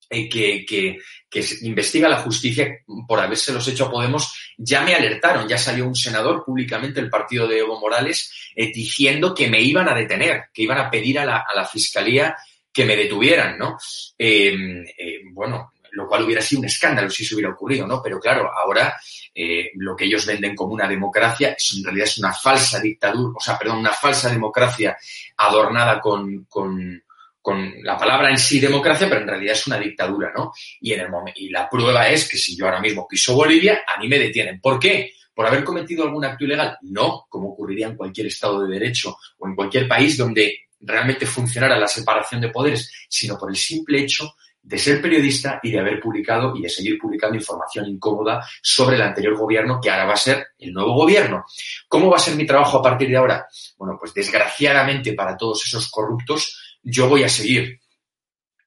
que, 0.10 0.66
que, 0.66 0.98
que, 1.30 1.46
investiga 1.62 2.08
la 2.08 2.20
justicia 2.20 2.80
por 3.08 3.20
habérselos 3.20 3.68
hecho 3.68 3.86
a 3.86 3.92
Podemos, 3.92 4.54
ya 4.58 4.82
me 4.82 4.96
alertaron, 4.96 5.48
ya 5.48 5.58
salió 5.58 5.88
un 5.88 5.96
senador 5.96 6.44
públicamente 6.46 7.02
del 7.02 7.10
partido 7.10 7.48
de 7.48 7.60
Evo 7.60 7.80
Morales 7.80 8.32
eh, 8.56 8.72
diciendo 8.74 9.34
que 9.34 9.50
me 9.50 9.62
iban 9.62 9.90
a 9.90 9.96
detener, 9.96 10.46
que 10.54 10.64
iban 10.64 10.78
a 10.78 10.90
pedir 10.90 11.20
a 11.20 11.26
la, 11.26 11.46
a 11.48 11.56
la 11.56 11.66
fiscalía 11.66 12.36
que 12.76 12.86
me 12.86 12.98
detuvieran, 12.98 13.58
¿no? 13.58 13.78
Eh, 14.18 14.54
eh, 14.98 15.22
bueno, 15.32 15.72
lo 15.96 16.08
cual 16.08 16.24
hubiera 16.24 16.42
sido 16.42 16.60
un 16.60 16.66
escándalo 16.66 17.10
si 17.10 17.24
eso 17.24 17.36
hubiera 17.36 17.54
ocurrido, 17.54 17.88
¿no? 17.88 18.02
Pero 18.04 18.20
claro, 18.20 18.52
ahora 18.54 19.00
eh, 19.34 19.72
lo 19.76 19.96
que 19.96 20.04
ellos 20.06 20.26
venden 20.26 20.56
como 20.56 20.74
una 20.74 20.88
democracia 20.88 21.56
en 21.76 21.84
realidad 21.84 22.08
es 22.08 22.18
una 22.18 22.34
falsa 22.34 22.82
dictadura, 22.82 23.34
o 23.38 23.40
sea, 23.40 23.58
perdón, 23.58 23.78
una 23.80 23.94
falsa 23.94 24.30
democracia 24.30 24.98
adornada 25.38 26.02
con, 26.02 26.46
con, 26.50 27.02
con 27.46 27.76
la 27.84 27.96
palabra 27.96 28.32
en 28.32 28.40
sí 28.40 28.60
democracia, 28.60 29.08
pero 29.08 29.22
en 29.22 29.28
realidad 29.28 29.54
es 29.54 29.68
una 29.68 29.78
dictadura, 29.78 30.34
¿no? 30.36 30.52
Y, 30.82 30.94
en 30.94 31.02
el 31.02 31.10
momento, 31.10 31.40
y 31.40 31.50
la 31.50 31.70
prueba 31.70 32.10
es 32.10 32.28
que 32.28 32.38
si 32.38 32.58
yo 32.58 32.66
ahora 32.66 32.82
mismo 32.82 33.08
piso 33.08 33.36
Bolivia, 33.36 33.84
a 33.86 34.00
mí 34.00 34.08
me 34.08 34.18
detienen. 34.18 34.60
¿Por 34.60 34.80
qué? 34.80 35.12
¿Por 35.32 35.46
haber 35.46 35.64
cometido 35.64 36.04
algún 36.04 36.26
acto 36.26 36.44
ilegal? 36.44 36.76
No, 36.82 37.28
como 37.30 37.50
ocurriría 37.50 37.86
en 37.86 37.98
cualquier 37.98 38.26
Estado 38.26 38.64
de 38.64 38.74
Derecho 38.74 39.16
o 39.38 39.48
en 39.48 39.54
cualquier 39.54 39.88
país 39.88 40.18
donde 40.18 40.62
realmente 40.80 41.28
funcionara 41.28 41.78
la 41.78 41.88
separación 41.88 42.42
de 42.42 42.50
poderes, 42.50 42.92
sino 43.08 43.38
por 43.38 43.52
el 43.52 43.56
simple 43.56 44.00
hecho 44.00 44.34
de 44.64 44.80
ser 44.80 45.00
periodista 45.00 45.60
y 45.62 45.72
de 45.72 45.80
haber 45.80 46.00
publicado 46.00 46.56
y 46.56 46.64
de 46.64 46.70
seguir 46.70 46.98
publicando 46.98 47.38
información 47.38 47.86
incómoda 47.86 48.44
sobre 48.60 48.96
el 48.96 49.04
anterior 49.04 49.38
gobierno, 49.38 49.80
que 49.80 49.92
ahora 49.92 50.06
va 50.06 50.14
a 50.14 50.18
ser 50.18 50.48
el 50.58 50.74
nuevo 50.74 50.96
gobierno. 50.96 51.46
¿Cómo 51.88 52.10
va 52.10 52.16
a 52.16 52.20
ser 52.20 52.36
mi 52.36 52.48
trabajo 52.48 52.80
a 52.80 52.82
partir 52.82 53.10
de 53.10 53.18
ahora? 53.18 53.46
Bueno, 53.78 53.98
pues 54.00 54.16
desgraciadamente 54.16 55.14
para 55.14 55.38
todos 55.38 55.64
esos 55.64 55.92
corruptos, 55.92 56.65
yo 56.86 57.10
voy 57.10 57.24
a 57.24 57.30
seguir. 57.30 57.82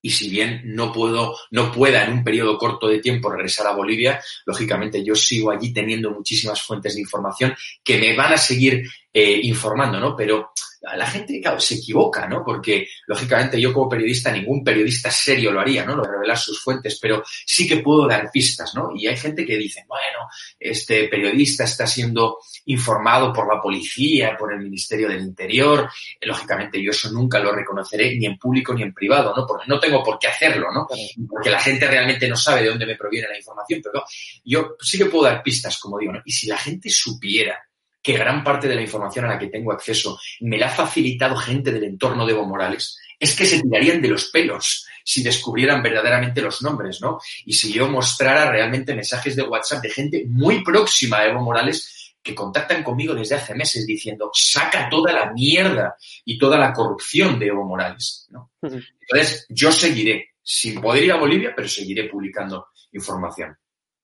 Y 0.01 0.11
si 0.11 0.29
bien 0.29 0.63
no 0.65 0.93
puedo, 0.93 1.37
no 1.51 1.73
pueda 1.73 2.05
en 2.05 2.13
un 2.13 2.25
periodo 2.25 2.57
corto 2.59 2.87
de 2.87 3.01
tiempo 3.01 3.31
regresar 3.31 3.67
a 3.67 3.73
Bolivia, 3.73 4.21
lógicamente 4.47 5.03
yo 5.03 5.15
sigo 5.15 5.51
allí 5.51 5.73
teniendo 5.73 6.11
muchísimas 6.11 6.63
fuentes 6.63 6.95
de 6.95 7.01
información 7.01 7.55
que 7.83 7.99
me 7.99 8.15
van 8.15 8.33
a 8.33 8.39
seguir 8.39 8.89
eh, 9.21 9.41
informando, 9.43 9.99
¿no? 9.99 10.15
Pero 10.15 10.53
la 10.97 11.07
gente, 11.07 11.41
claro, 11.41 11.59
se 11.59 11.75
equivoca, 11.75 12.29
¿no? 12.29 12.45
Porque, 12.45 12.89
lógicamente, 13.09 13.61
yo 13.61 13.73
como 13.73 13.89
periodista, 13.89 14.31
ningún 14.31 14.63
periodista 14.63 15.11
serio 15.11 15.51
lo 15.51 15.61
haría, 15.61 15.85
¿no? 15.85 15.97
Lo 15.97 16.05
de 16.05 16.13
revelar 16.13 16.39
sus 16.39 16.63
fuentes, 16.63 17.01
pero 17.03 17.25
sí 17.27 17.67
que 17.67 17.79
puedo 17.79 18.07
dar 18.07 18.31
pistas, 18.31 18.77
¿no? 18.77 18.93
Y 18.95 19.09
hay 19.09 19.17
gente 19.17 19.45
que 19.45 19.57
dice, 19.57 19.85
bueno, 19.89 20.29
este 20.59 21.09
periodista 21.09 21.65
está 21.65 21.85
siendo 21.85 22.39
informado 22.67 23.33
por 23.33 23.53
la 23.53 23.61
policía, 23.61 24.37
por 24.39 24.53
el 24.53 24.61
Ministerio 24.61 25.09
del 25.09 25.23
Interior. 25.23 25.91
Lógicamente, 26.21 26.81
yo 26.81 26.93
eso 26.93 27.11
nunca 27.11 27.41
lo 27.41 27.53
reconoceré 27.53 28.15
ni 28.17 28.27
en 28.27 28.39
público 28.39 28.73
ni 28.73 28.83
en 28.83 28.95
privado, 28.95 29.35
¿no? 29.37 29.45
Porque 29.47 29.67
no 29.67 29.81
tengo 29.81 30.01
por 30.05 30.17
qué 30.17 30.29
hacerlo, 30.29 30.69
¿no? 30.73 30.87
Porque 31.29 31.51
la 31.51 31.61
gente 31.61 31.89
realmente 31.89 32.29
no 32.29 32.37
sabe 32.37 32.63
de 32.63 32.69
dónde 32.69 32.87
me 32.87 32.95
proviene 32.95 33.27
la 33.29 33.37
información, 33.37 33.81
pero 33.83 34.05
yo 34.45 34.77
sí 34.81 34.97
que 34.97 35.07
puedo 35.07 35.25
dar 35.25 35.43
pistas, 35.43 35.77
como 35.79 35.99
digo, 35.99 36.13
¿no? 36.13 36.23
Y 36.25 36.31
si 36.31 36.47
la 36.47 36.57
gente 36.57 36.89
supiera 36.89 37.68
que 38.09 38.17
gran 38.17 38.43
parte 38.43 38.67
de 38.67 38.75
la 38.75 38.81
información 38.81 39.27
a 39.27 39.29
la 39.29 39.39
que 39.39 39.49
tengo 39.49 39.71
acceso 39.71 40.19
me 40.41 40.57
la 40.57 40.69
ha 40.69 40.71
facilitado 40.71 41.37
gente 41.37 41.71
del 41.71 41.85
entorno 41.85 42.25
de 42.25 42.33
Evo 42.33 42.47
Morales, 42.47 42.99
es 43.21 43.37
que 43.37 43.45
se 43.45 43.61
tirarían 43.61 44.01
de 44.01 44.09
los 44.09 44.31
pelos 44.31 44.87
si 45.05 45.23
descubrieran 45.23 45.83
verdaderamente 45.83 46.41
los 46.41 46.63
nombres, 46.63 47.03
¿no? 47.03 47.19
Y 47.45 47.53
si 47.53 47.71
yo 47.71 47.87
mostrara 47.87 48.51
realmente 48.51 48.95
mensajes 48.95 49.37
de 49.37 49.43
WhatsApp 49.43 49.83
de 49.83 49.91
gente 49.91 50.25
muy 50.27 50.65
próxima 50.65 51.19
a 51.19 51.27
Evo 51.27 51.43
Morales 51.43 52.15
que 52.23 52.35
contactan 52.35 52.83
conmigo 52.83 53.15
desde 53.15 53.35
hace 53.35 53.55
meses 53.55 53.85
diciendo, 53.85 54.31
saca 54.33 54.89
toda 54.89 55.13
la 55.13 55.31
mierda 55.35 55.95
y 56.25 56.39
toda 56.39 56.57
la 56.57 56.73
corrupción 56.73 57.39
de 57.39 57.49
Evo 57.49 57.67
Morales, 57.67 58.27
¿no? 58.31 58.53
Entonces, 58.63 59.45
yo 59.51 59.71
seguiré, 59.71 60.31
sin 60.43 60.81
poder 60.81 61.05
ir 61.05 61.13
a 61.13 61.17
Bolivia, 61.17 61.53
pero 61.55 61.69
seguiré 61.69 62.09
publicando 62.09 62.69
información. 62.91 63.55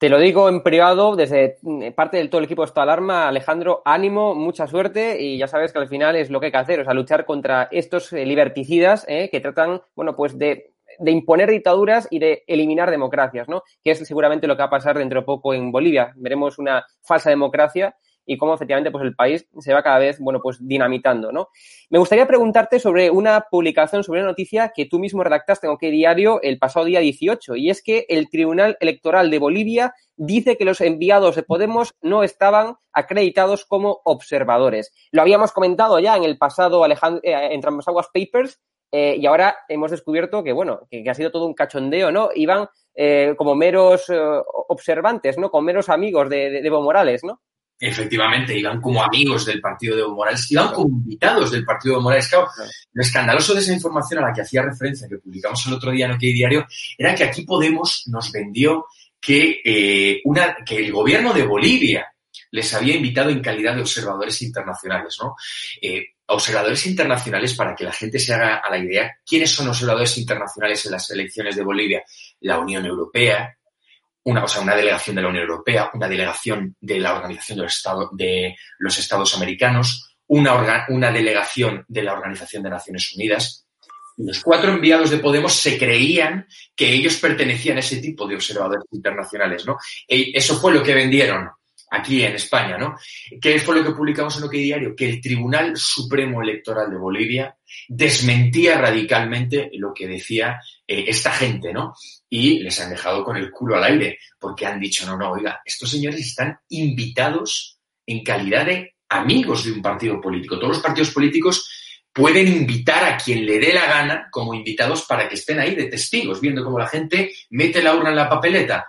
Te 0.04 0.10
lo 0.10 0.18
digo 0.18 0.50
en 0.50 0.62
privado, 0.62 1.16
desde 1.16 1.56
parte 1.96 2.18
del 2.18 2.28
todo 2.28 2.40
el 2.40 2.44
equipo 2.44 2.60
de 2.60 2.66
esta 2.66 2.82
alarma, 2.82 3.26
Alejandro, 3.26 3.80
ánimo, 3.86 4.34
mucha 4.34 4.66
suerte 4.66 5.18
y 5.18 5.38
ya 5.38 5.46
sabes 5.46 5.72
que 5.72 5.78
al 5.78 5.88
final 5.88 6.14
es 6.14 6.28
lo 6.28 6.40
que 6.40 6.46
hay 6.46 6.52
que 6.52 6.58
hacer, 6.58 6.86
o 6.86 6.92
luchar 6.92 7.24
contra 7.24 7.68
estos 7.70 8.12
liberticidas 8.12 9.06
eh, 9.08 9.30
que 9.30 9.40
tratan, 9.40 9.80
bueno, 9.96 10.14
pues 10.14 10.36
de, 10.36 10.74
de, 10.98 11.10
imponer 11.10 11.50
dictaduras 11.50 12.06
y 12.10 12.18
de 12.18 12.44
eliminar 12.46 12.90
democracias, 12.90 13.48
¿no? 13.48 13.62
Que 13.82 13.92
es 13.92 14.06
seguramente 14.06 14.46
lo 14.46 14.56
que 14.56 14.60
va 14.60 14.66
a 14.66 14.70
pasar 14.70 14.98
dentro 14.98 15.20
de 15.20 15.24
poco 15.24 15.54
en 15.54 15.72
Bolivia. 15.72 16.12
Veremos 16.16 16.58
una 16.58 16.84
falsa 17.00 17.30
democracia 17.30 17.96
y 18.26 18.36
cómo 18.36 18.54
efectivamente 18.54 18.90
pues 18.90 19.04
el 19.04 19.14
país 19.14 19.46
se 19.58 19.72
va 19.72 19.82
cada 19.82 19.98
vez, 19.98 20.18
bueno, 20.18 20.40
pues 20.42 20.58
dinamitando, 20.60 21.32
¿no? 21.32 21.48
Me 21.90 21.98
gustaría 21.98 22.26
preguntarte 22.26 22.78
sobre 22.78 23.10
una 23.10 23.46
publicación, 23.50 24.04
sobre 24.04 24.20
una 24.20 24.30
noticia 24.30 24.72
que 24.74 24.86
tú 24.86 24.98
mismo 24.98 25.22
redactaste 25.22 25.66
en 25.66 25.72
OK 25.72 25.82
Diario 25.82 26.40
el 26.42 26.58
pasado 26.58 26.86
día 26.86 27.00
18, 27.00 27.56
y 27.56 27.70
es 27.70 27.82
que 27.82 28.06
el 28.08 28.28
Tribunal 28.30 28.76
Electoral 28.80 29.30
de 29.30 29.38
Bolivia 29.38 29.94
dice 30.16 30.56
que 30.56 30.64
los 30.64 30.80
enviados 30.80 31.36
de 31.36 31.42
Podemos 31.42 31.94
no 32.02 32.22
estaban 32.22 32.76
acreditados 32.92 33.64
como 33.64 34.00
observadores. 34.04 34.92
Lo 35.10 35.22
habíamos 35.22 35.52
comentado 35.52 35.98
ya 35.98 36.16
en 36.16 36.24
el 36.24 36.38
pasado 36.38 36.84
Alejandro, 36.84 37.20
eh, 37.24 37.52
en 37.52 37.60
Tramasaguas 37.60 38.08
Papers, 38.12 38.60
eh, 38.96 39.16
y 39.18 39.26
ahora 39.26 39.56
hemos 39.68 39.90
descubierto 39.90 40.44
que, 40.44 40.52
bueno, 40.52 40.86
que, 40.88 41.02
ha 41.10 41.14
sido 41.14 41.32
todo 41.32 41.46
un 41.46 41.54
cachondeo, 41.54 42.12
¿no? 42.12 42.28
Iban 42.32 42.68
eh, 42.94 43.34
como 43.36 43.56
meros 43.56 44.08
eh, 44.08 44.16
observantes, 44.68 45.36
¿no? 45.36 45.50
Como 45.50 45.64
meros 45.64 45.88
amigos 45.88 46.30
de, 46.30 46.48
de, 46.48 46.62
de 46.62 46.68
Evo 46.68 46.80
Morales, 46.80 47.24
¿no? 47.24 47.40
Efectivamente 47.78 48.56
iban 48.56 48.80
como 48.80 49.02
amigos 49.02 49.44
del 49.46 49.60
partido 49.60 49.96
de 49.96 50.02
Evo 50.02 50.14
Morales, 50.14 50.50
iban 50.50 50.72
como 50.72 50.88
invitados 50.88 51.50
del 51.50 51.64
partido 51.64 51.94
de 51.94 51.96
Evo 51.96 52.04
Morales. 52.04 52.28
Claro, 52.28 52.48
lo 52.92 53.02
escandaloso 53.02 53.54
de 53.54 53.60
esa 53.60 53.72
información 53.72 54.22
a 54.22 54.28
la 54.28 54.32
que 54.32 54.42
hacía 54.42 54.62
referencia, 54.62 55.08
que 55.08 55.18
publicamos 55.18 55.66
el 55.66 55.74
otro 55.74 55.90
día 55.90 56.06
en 56.06 56.12
OK 56.12 56.20
Diario, 56.20 56.66
era 56.96 57.14
que 57.14 57.24
aquí 57.24 57.42
Podemos 57.42 58.04
nos 58.06 58.32
vendió 58.32 58.86
que, 59.20 59.60
eh, 59.64 60.20
una, 60.24 60.56
que 60.64 60.76
el 60.76 60.92
gobierno 60.92 61.32
de 61.32 61.44
Bolivia 61.44 62.06
les 62.50 62.72
había 62.74 62.94
invitado 62.94 63.30
en 63.30 63.40
calidad 63.40 63.74
de 63.74 63.80
observadores 63.80 64.40
internacionales, 64.42 65.16
¿no? 65.20 65.34
Eh, 65.80 66.04
observadores 66.26 66.86
internacionales, 66.86 67.54
para 67.54 67.74
que 67.74 67.84
la 67.84 67.92
gente 67.92 68.18
se 68.18 68.32
haga 68.32 68.56
a 68.56 68.70
la 68.70 68.78
idea, 68.78 69.18
¿quiénes 69.26 69.50
son 69.50 69.68
observadores 69.68 70.16
internacionales 70.18 70.86
en 70.86 70.92
las 70.92 71.10
elecciones 71.10 71.56
de 71.56 71.64
Bolivia? 71.64 72.02
La 72.40 72.58
Unión 72.58 72.86
Europea, 72.86 73.56
una, 74.24 74.44
o 74.44 74.48
sea, 74.48 74.62
una 74.62 74.74
delegación 74.74 75.16
de 75.16 75.22
la 75.22 75.28
Unión 75.28 75.44
Europea, 75.44 75.90
una 75.94 76.08
delegación 76.08 76.76
de 76.80 76.98
la 76.98 77.14
Organización 77.14 77.58
de 77.58 77.64
los, 77.64 77.82
de 78.12 78.56
los 78.78 78.98
Estados 78.98 79.34
Americanos, 79.36 80.16
una, 80.26 80.86
una 80.88 81.10
delegación 81.10 81.84
de 81.88 82.02
la 82.02 82.14
Organización 82.14 82.62
de 82.62 82.70
Naciones 82.70 83.12
Unidas. 83.14 83.66
Los 84.16 84.40
cuatro 84.40 84.72
enviados 84.72 85.10
de 85.10 85.18
Podemos 85.18 85.54
se 85.54 85.76
creían 85.76 86.46
que 86.74 86.92
ellos 86.92 87.16
pertenecían 87.16 87.76
a 87.76 87.80
ese 87.80 87.98
tipo 87.98 88.26
de 88.26 88.36
observadores 88.36 88.84
internacionales, 88.92 89.66
¿no? 89.66 89.76
E 90.08 90.30
eso 90.32 90.56
fue 90.60 90.72
lo 90.72 90.82
que 90.82 90.94
vendieron 90.94 91.50
aquí 91.94 92.22
en 92.22 92.34
España, 92.34 92.76
¿no? 92.76 92.96
¿Qué 93.40 93.58
fue 93.60 93.76
lo 93.76 93.84
que 93.84 93.92
publicamos 93.92 94.36
en 94.36 94.44
OK 94.44 94.52
Diario? 94.52 94.94
Que 94.96 95.08
el 95.08 95.20
Tribunal 95.20 95.76
Supremo 95.76 96.42
Electoral 96.42 96.90
de 96.90 96.96
Bolivia 96.96 97.56
desmentía 97.88 98.78
radicalmente 98.78 99.70
lo 99.74 99.92
que 99.94 100.06
decía 100.06 100.60
eh, 100.86 101.04
esta 101.06 101.30
gente, 101.30 101.72
¿no? 101.72 101.94
Y 102.28 102.60
les 102.60 102.80
han 102.80 102.90
dejado 102.90 103.24
con 103.24 103.36
el 103.36 103.50
culo 103.50 103.76
al 103.76 103.84
aire, 103.84 104.18
porque 104.38 104.66
han 104.66 104.80
dicho, 104.80 105.06
no, 105.06 105.16
no, 105.16 105.32
oiga, 105.32 105.60
estos 105.64 105.90
señores 105.90 106.20
están 106.20 106.58
invitados 106.68 107.78
en 108.06 108.22
calidad 108.22 108.66
de 108.66 108.94
amigos 109.08 109.64
de 109.64 109.72
un 109.72 109.82
partido 109.82 110.20
político. 110.20 110.58
Todos 110.58 110.76
los 110.76 110.82
partidos 110.82 111.10
políticos 111.10 111.70
pueden 112.12 112.48
invitar 112.48 113.04
a 113.04 113.16
quien 113.16 113.46
le 113.46 113.58
dé 113.58 113.72
la 113.72 113.86
gana 113.86 114.28
como 114.30 114.54
invitados 114.54 115.04
para 115.04 115.28
que 115.28 115.34
estén 115.36 115.60
ahí 115.60 115.74
de 115.74 115.86
testigos, 115.86 116.40
viendo 116.40 116.64
cómo 116.64 116.78
la 116.78 116.88
gente 116.88 117.32
mete 117.50 117.82
la 117.82 117.94
urna 117.94 118.10
en 118.10 118.16
la 118.16 118.28
papeleta. 118.28 118.86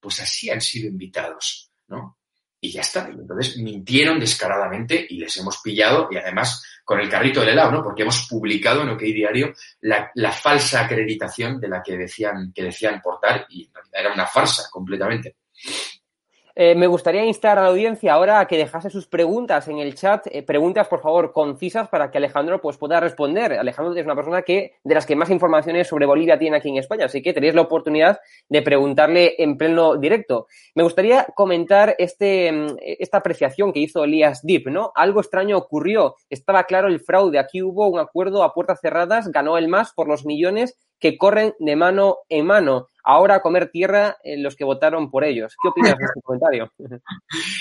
Pues 0.00 0.20
así 0.20 0.50
han 0.50 0.60
sido 0.60 0.88
invitados, 0.88 1.70
¿no? 1.88 2.19
Y 2.60 2.70
ya 2.72 2.82
está. 2.82 3.08
entonces 3.08 3.56
mintieron 3.58 4.20
descaradamente 4.20 5.06
y 5.08 5.18
les 5.18 5.36
hemos 5.38 5.58
pillado 5.58 6.08
y 6.10 6.16
además 6.16 6.62
con 6.84 7.00
el 7.00 7.08
carrito 7.08 7.40
del 7.40 7.50
helado, 7.50 7.70
¿no? 7.70 7.82
Porque 7.82 8.02
hemos 8.02 8.26
publicado 8.28 8.82
en 8.82 8.90
OK 8.90 9.00
Diario 9.00 9.54
la, 9.80 10.10
la 10.14 10.32
falsa 10.32 10.84
acreditación 10.84 11.60
de 11.60 11.68
la 11.68 11.82
que 11.82 11.96
decían, 11.96 12.52
que 12.52 12.64
decían 12.64 13.00
portar 13.00 13.46
y 13.48 13.66
en 13.66 13.74
realidad 13.74 14.00
era 14.00 14.12
una 14.12 14.26
farsa 14.26 14.68
completamente. 14.70 15.36
Eh, 16.54 16.74
me 16.74 16.86
gustaría 16.86 17.24
instar 17.24 17.58
a 17.58 17.62
la 17.62 17.68
audiencia 17.68 18.12
ahora 18.12 18.40
a 18.40 18.46
que 18.46 18.56
dejase 18.56 18.90
sus 18.90 19.06
preguntas 19.06 19.68
en 19.68 19.78
el 19.78 19.94
chat, 19.94 20.26
eh, 20.26 20.42
preguntas 20.42 20.88
por 20.88 21.00
favor 21.00 21.32
concisas 21.32 21.88
para 21.88 22.10
que 22.10 22.18
Alejandro 22.18 22.60
pues, 22.60 22.76
pueda 22.76 22.98
responder. 23.00 23.52
Alejandro 23.52 23.94
es 23.94 24.04
una 24.04 24.16
persona 24.16 24.42
que 24.42 24.74
de 24.82 24.94
las 24.94 25.06
que 25.06 25.16
más 25.16 25.30
informaciones 25.30 25.88
sobre 25.88 26.06
Bolivia 26.06 26.38
tiene 26.38 26.56
aquí 26.56 26.68
en 26.68 26.76
España, 26.76 27.06
así 27.06 27.22
que 27.22 27.32
tenéis 27.32 27.54
la 27.54 27.62
oportunidad 27.62 28.20
de 28.48 28.62
preguntarle 28.62 29.34
en 29.38 29.56
pleno 29.56 29.96
directo. 29.96 30.46
Me 30.74 30.82
gustaría 30.82 31.26
comentar 31.34 31.94
este, 31.98 32.50
mm, 32.50 32.76
esta 32.80 33.18
apreciación 33.18 33.72
que 33.72 33.80
hizo 33.80 34.04
Elías 34.04 34.40
Deep, 34.42 34.68
¿no? 34.68 34.92
Algo 34.94 35.20
extraño 35.20 35.56
ocurrió, 35.56 36.16
estaba 36.28 36.64
claro 36.64 36.88
el 36.88 37.00
fraude, 37.00 37.38
aquí 37.38 37.62
hubo 37.62 37.88
un 37.88 38.00
acuerdo 38.00 38.42
a 38.42 38.52
puertas 38.52 38.80
cerradas, 38.80 39.28
ganó 39.28 39.56
el 39.56 39.68
MAS 39.68 39.92
por 39.92 40.08
los 40.08 40.24
millones 40.24 40.76
que 41.00 41.16
corren 41.16 41.54
de 41.58 41.76
mano 41.76 42.18
en 42.28 42.46
mano. 42.46 42.88
Ahora 43.02 43.36
a 43.36 43.40
comer 43.40 43.70
tierra 43.70 44.18
en 44.22 44.42
los 44.42 44.54
que 44.54 44.64
votaron 44.64 45.10
por 45.10 45.24
ellos. 45.24 45.56
¿Qué 45.60 45.68
opinas 45.68 45.96
de 45.96 46.04
este 46.04 46.20
comentario? 46.22 46.72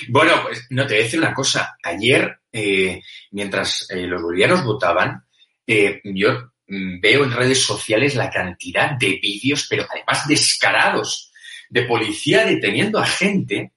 Bueno, 0.10 0.34
pues 0.44 0.68
no, 0.72 0.86
te 0.86 0.96
voy 0.96 1.02
a 1.02 1.04
decir 1.04 1.20
una 1.20 1.34
cosa. 1.34 1.78
Ayer, 1.84 2.40
eh, 2.52 3.02
mientras 3.32 3.88
eh, 3.90 4.08
los 4.08 4.22
bolivianos 4.22 4.66
votaban, 4.66 5.24
eh, 5.66 6.02
yo 6.04 6.52
mm, 6.68 7.00
veo 7.00 7.24
en 7.24 7.32
redes 7.32 7.64
sociales 7.64 8.16
la 8.16 8.30
cantidad 8.30 8.98
de 8.98 9.20
vídeos, 9.22 9.68
pero 9.70 9.86
además 9.90 10.28
descarados, 10.28 11.32
de 11.70 11.84
policía 11.84 12.46
deteniendo 12.46 13.00
a 13.00 13.06
gente 13.06 13.74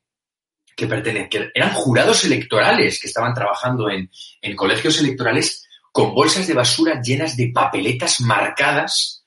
que, 0.74 0.88
que 1.28 1.50
eran 1.54 1.74
jurados 1.74 2.24
electorales 2.24 2.98
que 3.00 3.06
estaban 3.06 3.34
trabajando 3.34 3.90
en, 3.90 4.10
en 4.40 4.56
colegios 4.56 4.98
electorales 5.00 5.68
con 5.92 6.14
bolsas 6.14 6.46
de 6.46 6.54
basura 6.54 7.00
llenas 7.02 7.36
de 7.36 7.52
papeletas 7.54 8.20
marcadas 8.22 9.21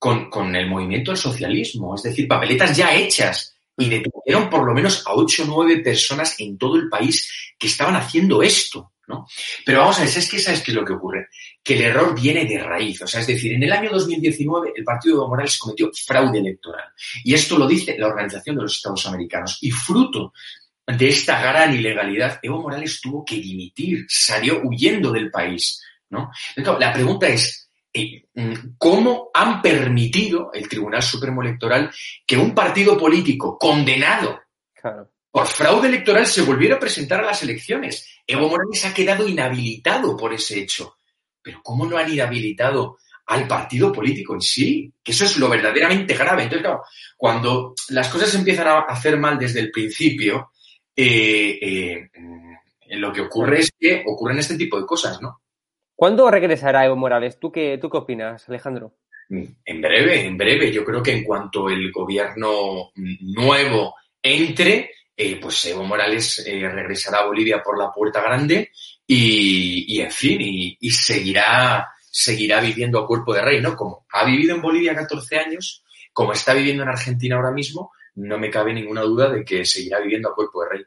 con, 0.00 0.30
con 0.30 0.56
el 0.56 0.66
movimiento 0.66 1.10
del 1.10 1.18
socialismo, 1.20 1.94
es 1.94 2.02
decir, 2.02 2.26
papeletas 2.26 2.74
ya 2.74 2.96
hechas 2.96 3.54
y 3.76 3.86
detuvieron 3.90 4.48
por 4.48 4.66
lo 4.66 4.72
menos 4.72 5.06
a 5.06 5.12
ocho 5.12 5.42
o 5.42 5.46
nueve 5.46 5.80
personas 5.80 6.40
en 6.40 6.56
todo 6.56 6.76
el 6.76 6.88
país 6.88 7.52
que 7.58 7.66
estaban 7.66 7.94
haciendo 7.96 8.42
esto, 8.42 8.94
¿no? 9.06 9.26
Pero 9.64 9.80
vamos 9.80 9.98
a 9.98 10.00
ver, 10.00 10.08
¿sabes 10.08 10.30
qué, 10.30 10.38
¿sabes 10.38 10.62
qué 10.62 10.70
es 10.70 10.74
lo 10.74 10.86
que 10.86 10.94
ocurre? 10.94 11.28
Que 11.62 11.74
el 11.74 11.82
error 11.82 12.18
viene 12.18 12.46
de 12.46 12.58
raíz, 12.58 13.02
o 13.02 13.06
sea, 13.06 13.20
es 13.20 13.26
decir, 13.26 13.52
en 13.52 13.62
el 13.62 13.70
año 13.70 13.90
2019 13.90 14.72
el 14.74 14.84
partido 14.84 15.16
de 15.16 15.18
Evo 15.18 15.28
Morales 15.28 15.58
cometió 15.58 15.90
fraude 15.92 16.38
electoral 16.38 16.88
y 17.22 17.34
esto 17.34 17.58
lo 17.58 17.66
dice 17.66 17.98
la 17.98 18.06
Organización 18.06 18.56
de 18.56 18.62
los 18.62 18.76
Estados 18.76 19.06
Americanos 19.06 19.58
y 19.60 19.70
fruto 19.70 20.32
de 20.86 21.08
esta 21.08 21.42
gran 21.42 21.74
ilegalidad, 21.74 22.40
Evo 22.42 22.62
Morales 22.62 23.02
tuvo 23.02 23.22
que 23.22 23.36
dimitir, 23.36 24.06
salió 24.08 24.62
huyendo 24.64 25.12
del 25.12 25.30
país, 25.30 25.82
¿no? 26.08 26.30
Entonces, 26.56 26.80
la 26.80 26.92
pregunta 26.92 27.28
es, 27.28 27.69
cómo 28.78 29.30
han 29.34 29.60
permitido 29.60 30.50
el 30.52 30.68
Tribunal 30.68 31.02
Supremo 31.02 31.42
Electoral 31.42 31.90
que 32.26 32.36
un 32.36 32.54
partido 32.54 32.96
político 32.96 33.58
condenado 33.58 34.40
por 35.30 35.46
fraude 35.46 35.88
electoral 35.88 36.26
se 36.26 36.42
volviera 36.42 36.76
a 36.76 36.80
presentar 36.80 37.20
a 37.20 37.26
las 37.26 37.42
elecciones. 37.42 38.20
Evo 38.26 38.48
Morales 38.48 38.84
ha 38.84 38.94
quedado 38.94 39.26
inhabilitado 39.28 40.16
por 40.16 40.32
ese 40.32 40.60
hecho. 40.60 40.96
Pero 41.42 41.60
¿cómo 41.62 41.86
no 41.86 41.96
han 41.96 42.12
inhabilitado 42.12 42.98
al 43.26 43.46
partido 43.46 43.92
político 43.92 44.34
en 44.34 44.40
sí? 44.40 44.92
Que 45.02 45.12
eso 45.12 45.24
es 45.24 45.36
lo 45.36 45.48
verdaderamente 45.48 46.14
grave. 46.14 46.44
Entonces, 46.44 46.66
claro, 46.66 46.82
cuando 47.16 47.74
las 47.90 48.08
cosas 48.08 48.34
empiezan 48.34 48.66
a 48.66 48.80
hacer 48.80 49.18
mal 49.18 49.38
desde 49.38 49.60
el 49.60 49.70
principio, 49.70 50.50
eh, 50.96 51.58
eh, 51.60 52.10
mm, 52.18 52.54
lo 52.98 53.12
que 53.12 53.22
ocurre 53.22 53.60
es 53.60 53.72
que 53.78 54.02
ocurren 54.04 54.38
este 54.40 54.56
tipo 54.56 54.80
de 54.80 54.86
cosas, 54.86 55.20
¿no? 55.22 55.39
¿Cuándo 56.00 56.30
regresará 56.30 56.86
Evo 56.86 56.96
Morales? 56.96 57.38
¿Tú 57.38 57.52
qué, 57.52 57.76
¿Tú 57.76 57.90
qué 57.90 57.98
opinas, 57.98 58.48
Alejandro? 58.48 58.94
En 59.28 59.82
breve, 59.82 60.24
en 60.24 60.38
breve. 60.38 60.72
Yo 60.72 60.82
creo 60.82 61.02
que 61.02 61.12
en 61.12 61.24
cuanto 61.24 61.68
el 61.68 61.92
gobierno 61.92 62.90
nuevo 62.94 63.96
entre, 64.22 64.92
eh, 65.14 65.38
pues 65.38 65.62
Evo 65.66 65.84
Morales 65.84 66.42
eh, 66.46 66.66
regresará 66.70 67.18
a 67.18 67.26
Bolivia 67.26 67.62
por 67.62 67.78
la 67.78 67.92
puerta 67.92 68.22
grande 68.22 68.70
y, 69.06 70.00
en 70.00 70.10
fin, 70.10 70.38
y, 70.40 70.90
seguirá, 70.90 71.86
seguirá 72.10 72.62
viviendo 72.62 72.98
a 72.98 73.06
cuerpo 73.06 73.34
de 73.34 73.42
rey, 73.42 73.60
¿no? 73.60 73.76
Como 73.76 74.06
ha 74.10 74.24
vivido 74.24 74.54
en 74.54 74.62
Bolivia 74.62 74.94
14 74.94 75.36
años, 75.36 75.84
como 76.14 76.32
está 76.32 76.54
viviendo 76.54 76.82
en 76.82 76.88
Argentina 76.88 77.36
ahora 77.36 77.50
mismo, 77.50 77.92
no 78.14 78.38
me 78.38 78.48
cabe 78.48 78.72
ninguna 78.72 79.02
duda 79.02 79.30
de 79.30 79.44
que 79.44 79.66
seguirá 79.66 80.00
viviendo 80.00 80.30
a 80.30 80.34
cuerpo 80.34 80.62
de 80.62 80.68
rey. 80.70 80.84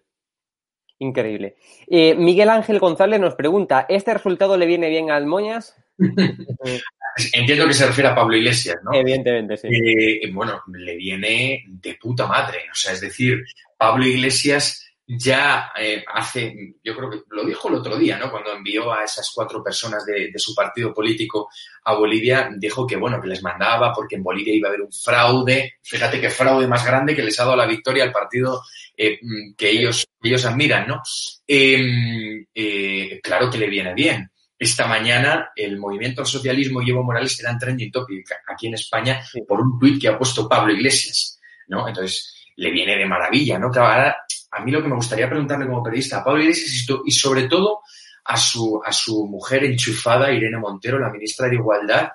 Increíble. 1.03 1.57
Eh, 1.87 2.15
Miguel 2.15 2.49
Ángel 2.49 2.79
González 2.79 3.19
nos 3.19 3.35
pregunta, 3.35 3.85
¿este 3.89 4.13
resultado 4.13 4.55
le 4.55 4.65
viene 4.65 4.87
bien 4.89 5.11
al 5.11 5.25
Moñas? 5.25 5.75
Entiendo 7.33 7.67
que 7.67 7.73
se 7.73 7.85
refiere 7.85 8.09
a 8.09 8.15
Pablo 8.15 8.37
Iglesias, 8.37 8.77
¿no? 8.83 8.93
Evidentemente, 8.93 9.57
sí. 9.57 9.67
Eh, 9.69 10.31
bueno, 10.31 10.61
le 10.67 10.95
viene 10.95 11.65
de 11.67 11.95
puta 11.95 12.25
madre. 12.25 12.59
O 12.71 12.75
sea, 12.75 12.93
es 12.93 13.01
decir, 13.01 13.43
Pablo 13.77 14.05
Iglesias 14.05 14.79
ya 15.05 15.71
eh, 15.77 16.05
hace, 16.07 16.75
yo 16.81 16.95
creo 16.95 17.09
que 17.09 17.21
lo 17.31 17.43
dijo 17.43 17.67
el 17.67 17.75
otro 17.75 17.97
día, 17.97 18.17
¿no? 18.17 18.31
Cuando 18.31 18.53
envió 18.53 18.93
a 18.93 19.03
esas 19.03 19.29
cuatro 19.35 19.61
personas 19.61 20.05
de, 20.05 20.31
su 20.37 20.55
partido 20.55 20.93
político 20.93 21.49
a 21.83 21.93
Bolivia, 21.95 22.49
dijo 22.57 22.87
que, 22.87 22.95
bueno, 22.95 23.21
que 23.21 23.27
les 23.27 23.43
mandaba 23.43 23.91
porque 23.93 24.15
en 24.15 24.23
Bolivia 24.23 24.55
iba 24.55 24.69
a 24.69 24.71
haber 24.71 24.83
un 24.83 24.93
fraude. 24.93 25.73
Fíjate 25.83 26.21
qué 26.21 26.29
fraude 26.29 26.65
más 26.65 26.85
grande 26.85 27.13
que 27.13 27.23
les 27.23 27.37
ha 27.39 27.43
dado 27.43 27.57
la 27.57 27.67
victoria 27.67 28.05
al 28.05 28.13
partido 28.13 28.61
eh, 29.05 29.19
que 29.57 29.69
ellos, 29.69 30.05
ellos 30.21 30.45
admiran, 30.45 30.87
¿no? 30.87 31.01
Em, 31.47 32.45
eh, 32.53 33.19
claro 33.21 33.49
que 33.49 33.57
le 33.57 33.67
viene 33.67 33.93
bien. 33.93 34.29
Esta 34.57 34.87
mañana 34.87 35.51
el 35.55 35.77
movimiento 35.77 36.21
al 36.21 36.27
socialismo 36.27 36.81
y 36.81 36.89
Evo 36.89 37.03
Morales 37.03 37.39
eran 37.39 37.59
trending 37.59 37.91
topic 37.91 38.25
aquí 38.47 38.67
en 38.67 38.75
España 38.75 39.21
por 39.47 39.59
un 39.59 39.77
tuit 39.77 40.01
que 40.01 40.07
ha 40.07 40.17
puesto 40.17 40.47
Pablo 40.47 40.73
Iglesias, 40.73 41.39
¿no? 41.67 41.87
Entonces, 41.87 42.33
le 42.55 42.71
viene 42.71 42.95
de 42.95 43.05
maravilla, 43.05 43.59
¿no? 43.59 43.69
Que 43.69 43.79
ahora 43.79 44.15
a 44.51 44.63
mí 44.63 44.71
lo 44.71 44.81
que 44.81 44.87
me 44.87 44.95
gustaría 44.95 45.29
preguntarle 45.29 45.65
como 45.65 45.83
periodista 45.83 46.19
a 46.19 46.23
Pablo 46.23 46.43
Iglesias 46.43 46.85
y 47.05 47.11
sobre 47.11 47.47
todo 47.47 47.81
a 48.25 48.37
su, 48.37 48.81
a 48.85 48.91
su 48.93 49.27
mujer 49.27 49.65
enchufada, 49.65 50.31
Irene 50.31 50.57
Montero, 50.57 50.99
la 50.99 51.11
ministra 51.11 51.49
de 51.49 51.55
Igualdad, 51.55 52.11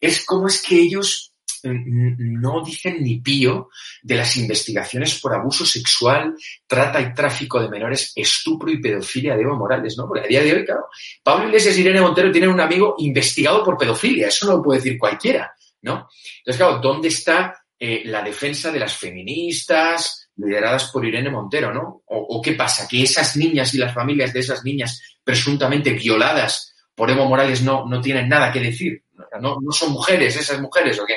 es 0.00 0.24
cómo 0.24 0.46
es 0.46 0.62
que 0.62 0.76
ellos 0.76 1.29
no 1.64 2.64
dicen 2.64 3.02
ni 3.02 3.20
pío 3.20 3.70
de 4.02 4.16
las 4.16 4.36
investigaciones 4.36 5.18
por 5.20 5.34
abuso 5.34 5.64
sexual, 5.64 6.34
trata 6.66 7.00
y 7.00 7.12
tráfico 7.12 7.60
de 7.60 7.68
menores, 7.68 8.12
estupro 8.14 8.70
y 8.70 8.80
pedofilia 8.80 9.36
de 9.36 9.42
Evo 9.42 9.56
Morales, 9.56 9.96
¿no? 9.96 10.06
Porque 10.06 10.24
a 10.24 10.28
día 10.28 10.42
de 10.42 10.54
hoy, 10.54 10.64
claro, 10.64 10.86
Pablo 11.22 11.46
Iglesias 11.46 11.76
y 11.76 11.80
Irene 11.80 12.00
Montero 12.00 12.30
tienen 12.30 12.50
un 12.50 12.60
amigo 12.60 12.94
investigado 12.98 13.64
por 13.64 13.76
pedofilia, 13.76 14.28
eso 14.28 14.46
no 14.46 14.56
lo 14.56 14.62
puede 14.62 14.80
decir 14.80 14.98
cualquiera, 14.98 15.54
¿no? 15.82 16.08
Entonces, 16.38 16.56
claro, 16.56 16.78
¿dónde 16.78 17.08
está 17.08 17.60
eh, 17.78 18.02
la 18.04 18.22
defensa 18.22 18.70
de 18.70 18.78
las 18.78 18.94
feministas, 18.96 20.30
lideradas 20.36 20.90
por 20.90 21.04
Irene 21.04 21.30
Montero, 21.30 21.72
¿no? 21.72 22.02
O, 22.06 22.40
qué 22.42 22.52
pasa? 22.52 22.86
¿Que 22.88 23.02
esas 23.02 23.36
niñas 23.36 23.72
y 23.74 23.78
las 23.78 23.94
familias 23.94 24.32
de 24.32 24.40
esas 24.40 24.64
niñas 24.64 25.00
presuntamente 25.24 25.92
violadas 25.92 26.74
por 26.94 27.10
Evo 27.10 27.26
Morales 27.26 27.62
no, 27.62 27.86
no 27.86 28.00
tienen 28.00 28.28
nada 28.28 28.52
que 28.52 28.60
decir? 28.60 29.04
¿No, 29.40 29.56
¿No 29.60 29.72
son 29.72 29.92
mujeres 29.92 30.36
esas 30.36 30.60
mujeres 30.60 30.98
o 30.98 31.06
qué? 31.06 31.14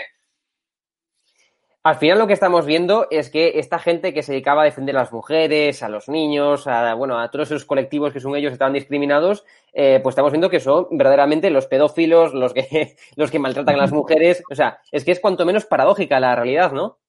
Al 1.83 1.97
final 1.97 2.17
lo 2.17 2.27
que 2.27 2.33
estamos 2.33 2.65
viendo 2.65 3.07
es 3.11 3.29
que 3.29 3.59
esta 3.59 3.77
gente 3.77 4.13
que 4.13 4.23
se 4.23 4.31
dedicaba 4.31 4.61
a 4.61 4.65
defender 4.65 4.95
a 4.95 5.01
las 5.01 5.11
mujeres, 5.11 5.83
a 5.83 5.89
los 5.89 6.07
niños, 6.07 6.65
a, 6.65 6.93
bueno, 6.93 7.19
a 7.19 7.29
todos 7.29 7.51
esos 7.51 7.65
colectivos 7.65 8.13
que 8.13 8.21
son 8.21 8.37
ellos 8.37 8.53
estaban 8.53 8.71
discriminados, 8.71 9.43
eh, 9.73 9.99
pues 10.01 10.13
estamos 10.13 10.31
viendo 10.31 10.49
que 10.49 10.61
son 10.61 10.87
verdaderamente 10.91 11.49
los 11.49 11.67
pedófilos, 11.67 12.33
los 12.33 12.53
que, 12.53 12.95
los 13.17 13.29
que 13.29 13.39
maltratan 13.39 13.75
a 13.75 13.79
las 13.79 13.91
mujeres. 13.91 14.41
O 14.49 14.55
sea, 14.55 14.79
es 14.93 15.03
que 15.03 15.11
es 15.11 15.19
cuanto 15.19 15.45
menos 15.45 15.65
paradójica 15.65 16.21
la 16.21 16.35
realidad, 16.35 16.71
¿no? 16.71 16.99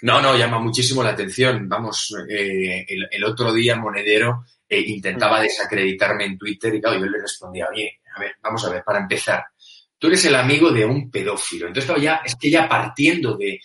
No, 0.00 0.22
no, 0.22 0.34
llama 0.34 0.58
muchísimo 0.58 1.02
la 1.02 1.10
atención. 1.10 1.68
Vamos, 1.68 2.14
eh, 2.26 2.86
el, 2.88 3.24
otro 3.24 3.52
día 3.52 3.76
Monedero 3.76 4.46
eh, 4.66 4.80
intentaba 4.80 5.42
desacreditarme 5.42 6.24
en 6.24 6.38
Twitter 6.38 6.74
y 6.74 6.80
claro, 6.80 7.00
yo 7.00 7.06
le 7.06 7.20
respondía, 7.20 7.68
oye, 7.70 8.00
a 8.16 8.20
ver, 8.20 8.36
vamos 8.42 8.64
a 8.64 8.70
ver, 8.70 8.82
para 8.82 9.00
empezar, 9.00 9.44
tú 10.00 10.06
eres 10.06 10.24
el 10.24 10.34
amigo 10.34 10.70
de 10.70 10.86
un 10.86 11.10
pedófilo. 11.10 11.66
Entonces, 11.66 11.84
claro, 11.84 12.00
ya, 12.00 12.22
es 12.24 12.34
que 12.34 12.50
ya 12.50 12.66
partiendo 12.66 13.36
de, 13.36 13.60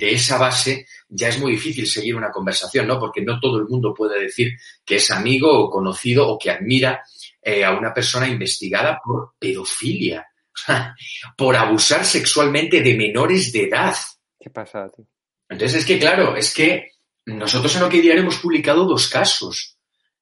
esa 0.00 0.36
base, 0.36 0.86
ya 1.08 1.28
es 1.28 1.38
muy 1.38 1.52
difícil 1.52 1.86
seguir 1.86 2.16
una 2.16 2.32
conversación, 2.32 2.88
¿no? 2.88 2.98
Porque 2.98 3.22
no 3.22 3.38
todo 3.38 3.58
el 3.58 3.68
mundo 3.68 3.94
puede 3.94 4.20
decir 4.20 4.52
que 4.84 4.96
es 4.96 5.10
amigo 5.12 5.50
o 5.50 5.70
conocido 5.70 6.28
o 6.28 6.36
que 6.36 6.50
admira 6.50 7.04
eh, 7.40 7.64
a 7.64 7.78
una 7.78 7.94
persona 7.94 8.26
investigada 8.26 9.00
por 9.02 9.34
pedofilia, 9.38 10.26
por 11.36 11.54
abusar 11.54 12.04
sexualmente 12.04 12.82
de 12.82 12.94
menores 12.94 13.52
de 13.52 13.68
edad. 13.68 13.94
¿Qué 14.40 14.50
pasa, 14.50 14.90
tío? 14.90 15.06
Entonces 15.48 15.78
es 15.78 15.86
que, 15.86 15.98
claro, 16.00 16.34
es 16.34 16.52
que 16.52 16.90
nosotros 17.26 17.74
en 17.76 17.84
OK 17.84 17.92
Diario 17.92 18.22
hemos 18.22 18.38
publicado 18.38 18.84
dos 18.84 19.08
casos, 19.08 19.78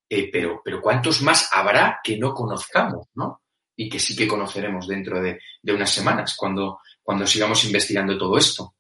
eh, 0.09 0.29
pero, 0.31 0.61
pero 0.63 0.83
¿cuántos 0.83 1.23
más 1.23 1.49
habrá 1.51 1.99
que 2.05 2.19
no 2.19 2.35
conozcamos, 2.35 3.09
no? 3.15 3.41
Y 3.77 3.89
que 3.89 3.99
sí 3.99 4.17
que 4.17 4.27
conoceremos 4.27 4.89
dentro 4.89 5.21
de, 5.21 5.39
unas 5.65 5.91
semanas, 5.91 6.35
cuando, 6.37 6.81
cuando 7.03 7.27
sigamos 7.27 7.63
investigando 7.65 8.17
todo 8.17 8.39
esto. 8.39 8.75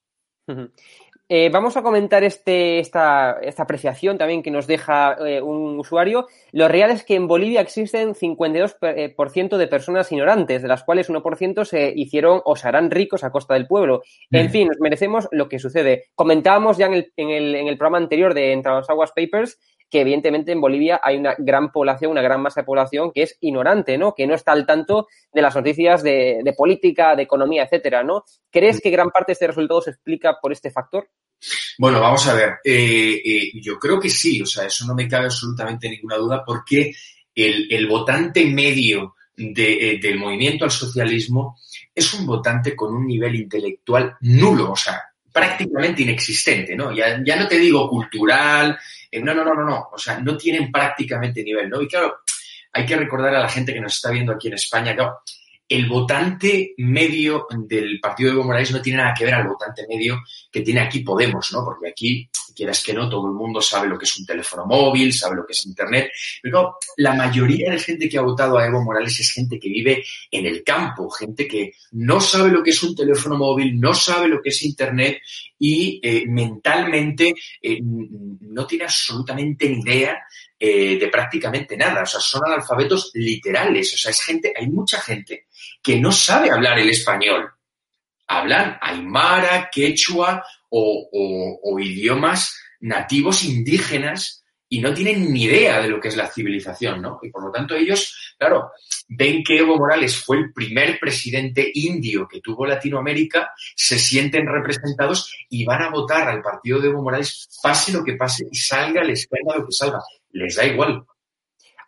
Eh, 1.29 1.49
vamos 1.51 1.77
a 1.77 1.83
comentar 1.83 2.23
este, 2.23 2.79
esta, 2.79 3.39
esta, 3.43 3.65
apreciación 3.65 4.17
también 4.17 4.45
que 4.45 4.53
nos 4.53 4.69
deja 4.69 5.17
eh, 5.27 5.43
un 5.43 5.77
usuario. 5.77 6.29
Lo 6.53 6.69
real 6.69 6.93
es 6.93 7.05
que 7.05 7.17
en 7.17 7.27
Bolivia 7.27 7.61
existen 7.61 8.15
52% 8.15 8.77
eh, 8.83 9.59
de 9.59 9.67
personas 9.67 10.13
ignorantes, 10.13 10.63
de 10.63 10.69
las 10.69 10.85
cuales 10.85 11.11
1% 11.11 11.65
se 11.65 11.93
hicieron 11.97 12.43
o 12.45 12.55
se 12.55 12.69
harán 12.69 12.93
ricos 12.93 13.25
a 13.25 13.33
costa 13.33 13.55
del 13.55 13.67
pueblo. 13.67 14.03
En 14.31 14.51
fin, 14.51 14.69
nos 14.69 14.79
merecemos 14.79 15.27
lo 15.33 15.49
que 15.49 15.59
sucede. 15.59 16.05
Comentábamos 16.15 16.79
ya 16.79 16.87
en 16.87 16.95
el, 16.95 17.13
en 17.17 17.31
el, 17.31 17.55
en 17.57 17.67
el 17.67 17.77
programa 17.77 17.99
anterior 17.99 18.33
de 18.33 18.53
Entre 18.53 18.71
los 18.71 18.89
Aguas 18.89 19.11
Papers 19.11 19.59
que 19.91 20.01
evidentemente 20.01 20.53
en 20.53 20.61
Bolivia 20.61 21.01
hay 21.03 21.17
una 21.17 21.35
gran 21.39 21.71
población, 21.71 22.11
una 22.11 22.23
gran 22.23 22.43
masa 22.43 22.61
de 22.61 22.67
población 22.67 23.13
que 23.13 23.23
es 23.23 23.37
ignorante, 23.41 23.97
¿no? 23.99 24.15
Que 24.15 24.27
no 24.27 24.35
está 24.35 24.53
al 24.53 24.67
tanto 24.67 25.07
de 25.33 25.43
las 25.43 25.55
noticias 25.55 26.03
de, 26.03 26.55
política, 26.57 27.15
de 27.15 27.23
economía, 27.23 27.65
etcétera, 27.65 28.03
¿no? 28.03 28.25
¿Crees 28.51 28.81
que 28.81 28.91
gran 28.91 29.11
parte 29.11 29.31
de 29.31 29.35
este 29.35 29.47
resultado 29.47 29.81
se 29.81 29.91
explica 29.91 30.39
por 30.41 30.53
este 30.53 30.71
factor? 30.71 31.09
Bueno, 31.79 32.01
vamos 32.01 32.27
a 32.27 32.35
ver. 32.35 32.55
Eh, 32.65 33.23
eh, 33.25 33.53
yo 33.61 33.79
creo 33.79 34.01
que 34.01 34.11
sí, 34.11 34.43
o 34.43 34.47
sea, 34.47 34.65
eso 34.65 34.87
no 34.87 34.95
me 34.95 35.09
cabe 35.09 35.27
absolutamente 35.27 35.89
ninguna 35.89 36.17
duda 36.17 36.43
porque 36.45 36.93
el, 37.35 37.87
votante 37.87 38.45
medio 38.47 39.15
eh, 39.37 40.01
del 40.01 40.19
movimiento 40.19 40.65
al 40.65 40.71
socialismo 40.71 41.59
es 41.95 42.13
un 42.15 42.27
votante 42.27 42.75
con 42.75 42.95
un 42.95 43.07
nivel 43.07 43.37
intelectual 43.37 44.17
nulo, 44.23 44.73
o 44.73 44.77
sea, 44.77 45.01
prácticamente 45.31 46.03
inexistente, 46.03 46.75
¿no? 46.75 46.93
Ya, 46.93 47.23
ya 47.23 47.37
no 47.37 47.47
te 47.47 47.59
digo 47.59 47.89
cultural, 47.91 48.79
eh, 49.11 49.21
no, 49.21 49.35
no, 49.35 49.45
no, 49.45 49.55
no, 49.55 49.65
no, 49.65 49.89
o 49.93 49.99
sea, 49.99 50.19
no 50.21 50.37
tienen 50.37 50.71
prácticamente 50.71 51.43
nivel, 51.43 51.69
¿no? 51.69 51.81
Y 51.81 51.89
claro, 51.89 52.19
hay 52.73 52.85
que 52.85 52.97
recordar 52.97 53.35
a 53.35 53.41
la 53.41 53.49
gente 53.49 53.73
que 53.73 53.81
nos 53.81 53.95
está 53.95 54.11
viendo 54.11 54.33
aquí 54.33 54.49
en 54.49 54.55
España, 54.55 54.95
claro, 54.95 55.21
el 55.69 55.89
votante 55.89 56.75
medio 56.79 57.47
del 57.51 57.99
partido 58.01 58.31
de 58.31 58.37
Evo 58.37 58.45
Morales 58.45 58.71
no 58.71 58.81
tiene 58.81 58.99
nada 58.99 59.15
que 59.15 59.25
ver 59.25 59.35
al 59.35 59.49
votante 59.49 59.85
medio 59.89 60.23
que 60.51 60.61
tiene 60.61 60.81
aquí 60.81 61.01
Podemos, 61.01 61.53
¿no? 61.53 61.65
Porque 61.65 61.89
aquí, 61.89 62.29
quieras 62.57 62.83
que 62.83 62.95
no, 62.95 63.09
todo 63.09 63.29
el 63.29 63.35
mundo 63.35 63.61
sabe 63.61 63.87
lo 63.87 63.99
que 63.99 64.07
es 64.07 64.17
un 64.17 64.25
teléfono 64.25 64.65
móvil, 64.65 65.13
sabe 65.13 65.37
lo 65.37 65.47
que 65.47 65.53
es 65.53 65.67
Internet. 65.67 66.11
Pero 66.43 66.79
la 66.97 67.13
mayoría 67.13 67.71
de 67.71 67.79
gente 67.79 68.09
que 68.09 68.19
ha 68.19 68.23
votado 68.23 68.57
a 68.57 68.67
Evo 68.67 68.83
Morales 68.83 69.21
es 69.21 69.31
gente 69.31 69.59
que 69.61 69.69
vive 69.69 70.03
en 70.31 70.47
el 70.47 70.65
campo, 70.65 71.11
gente 71.11 71.47
que 71.47 71.75
no 71.93 72.21
sabe 72.21 72.51
lo 72.51 72.63
que 72.63 72.71
es 72.71 72.83
un 72.83 72.97
teléfono 72.97 73.37
móvil, 73.37 73.79
no 73.79 73.93
sabe 73.93 74.29
lo 74.29 74.41
que 74.41 74.49
es 74.49 74.63
Internet 74.63 75.19
y 75.59 76.01
eh, 76.03 76.25
mentalmente 76.27 77.35
eh, 77.61 77.79
no 77.83 78.67
tiene 78.67 78.85
absolutamente 78.85 79.69
ni 79.69 79.81
idea 79.81 80.19
eh, 80.59 80.99
de 80.99 81.09
prácticamente 81.09 81.77
nada. 81.77 82.03
O 82.03 82.07
sea, 82.07 82.21
son 82.21 82.43
analfabetos 82.47 83.11
literales. 83.15 83.93
O 83.93 83.99
sea, 83.99 84.11
es 84.11 84.23
gente, 84.23 84.55
hay 84.59 84.69
mucha 84.69 85.01
gente 85.01 85.47
que 85.83 86.01
no 86.01 86.11
sabe 86.11 86.51
hablar 86.51 86.79
el 86.79 86.89
español. 86.89 87.51
Hablan 88.29 88.79
aymara, 88.81 89.71
quechua 89.71 90.43
o, 90.71 91.79
idiomas 91.79 92.55
nativos 92.81 93.45
indígenas 93.45 94.45
y 94.69 94.81
no 94.81 94.93
tienen 94.93 95.33
ni 95.33 95.45
idea 95.45 95.81
de 95.81 95.89
lo 95.89 96.01
que 96.01 96.09
es 96.09 96.17
la 96.17 96.27
civilización, 96.27 97.01
¿no? 97.01 97.21
Y 97.23 97.31
por 97.31 97.45
lo 97.45 97.53
tanto 97.53 97.77
ellos, 97.77 98.35
claro, 98.37 98.71
ven 99.09 99.45
que 99.45 99.59
Evo 99.59 99.77
Morales 99.77 100.17
fue 100.17 100.39
el 100.39 100.53
primer 100.53 100.99
presidente 100.99 101.71
indio 101.75 102.27
que 102.27 102.41
tuvo 102.41 102.67
Latinoamérica, 102.67 103.53
se 103.77 103.99
sienten 103.99 104.47
representados 104.47 105.33
y 105.49 105.65
van 105.65 105.83
a 105.83 105.91
votar 105.91 106.29
al 106.29 106.43
partido 106.43 106.81
de 106.81 106.89
Evo 106.89 107.03
Morales, 107.03 107.49
pase 107.63 107.93
lo 107.93 108.03
que 108.03 108.15
pase 108.15 108.47
y 108.51 108.57
salga 108.57 109.03
el 109.03 109.11
escándalo 109.11 109.65
que 109.67 109.73
salga. 109.73 110.01
Les 110.33 110.57
da 110.57 110.67
igual. 110.67 111.05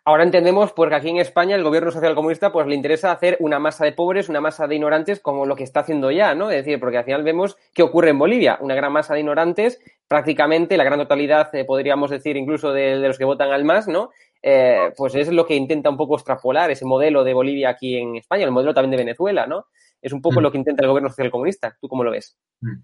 Ahora 0.09 0.23
entendemos 0.23 0.71
porque 0.71 0.95
aquí 0.95 1.09
en 1.09 1.17
España 1.17 1.55
el 1.55 1.61
gobierno 1.61 1.91
social 1.91 2.15
comunista 2.15 2.51
pues 2.51 2.65
le 2.65 2.73
interesa 2.73 3.11
hacer 3.11 3.37
una 3.41 3.59
masa 3.59 3.85
de 3.85 3.91
pobres, 3.91 4.27
una 4.27 4.41
masa 4.41 4.65
de 4.65 4.73
ignorantes 4.73 5.19
como 5.19 5.45
lo 5.45 5.55
que 5.55 5.63
está 5.63 5.81
haciendo 5.81 6.09
ya, 6.09 6.33
¿no? 6.33 6.49
Es 6.49 6.65
decir, 6.65 6.79
porque 6.79 6.97
al 6.97 7.03
final 7.03 7.21
vemos 7.21 7.57
qué 7.75 7.83
ocurre 7.83 8.09
en 8.09 8.17
Bolivia, 8.17 8.57
una 8.59 8.73
gran 8.73 8.91
masa 8.91 9.13
de 9.13 9.19
ignorantes, 9.19 9.79
prácticamente 10.07 10.77
la 10.77 10.83
gran 10.83 10.97
totalidad, 10.97 11.53
eh, 11.53 11.63
podríamos 11.63 12.09
decir 12.09 12.37
incluso 12.37 12.73
de, 12.73 12.95
los 12.95 13.19
que 13.19 13.23
votan 13.23 13.51
al 13.51 13.63
MAS, 13.63 13.87
¿no? 13.87 14.09
Eh, 14.41 14.91
pues 14.97 15.13
es 15.13 15.27
lo 15.27 15.45
que 15.45 15.53
intenta 15.53 15.91
un 15.91 15.97
poco 15.97 16.15
extrapolar 16.15 16.71
ese 16.71 16.85
modelo 16.85 17.23
de 17.23 17.35
Bolivia 17.35 17.69
aquí 17.69 17.95
en 17.95 18.15
España, 18.15 18.45
el 18.45 18.51
modelo 18.51 18.73
también 18.73 18.89
de 18.89 19.05
Venezuela, 19.05 19.45
¿no? 19.45 19.67
Es 20.01 20.11
un 20.11 20.23
poco 20.23 20.39
mm. 20.39 20.43
lo 20.43 20.51
que 20.51 20.57
intenta 20.57 20.81
el 20.81 20.89
gobierno 20.89 21.09
social 21.09 21.29
comunista. 21.29 21.77
¿Tú 21.79 21.87
cómo 21.87 22.03
lo 22.03 22.09
ves? 22.09 22.35
Mm. 22.61 22.77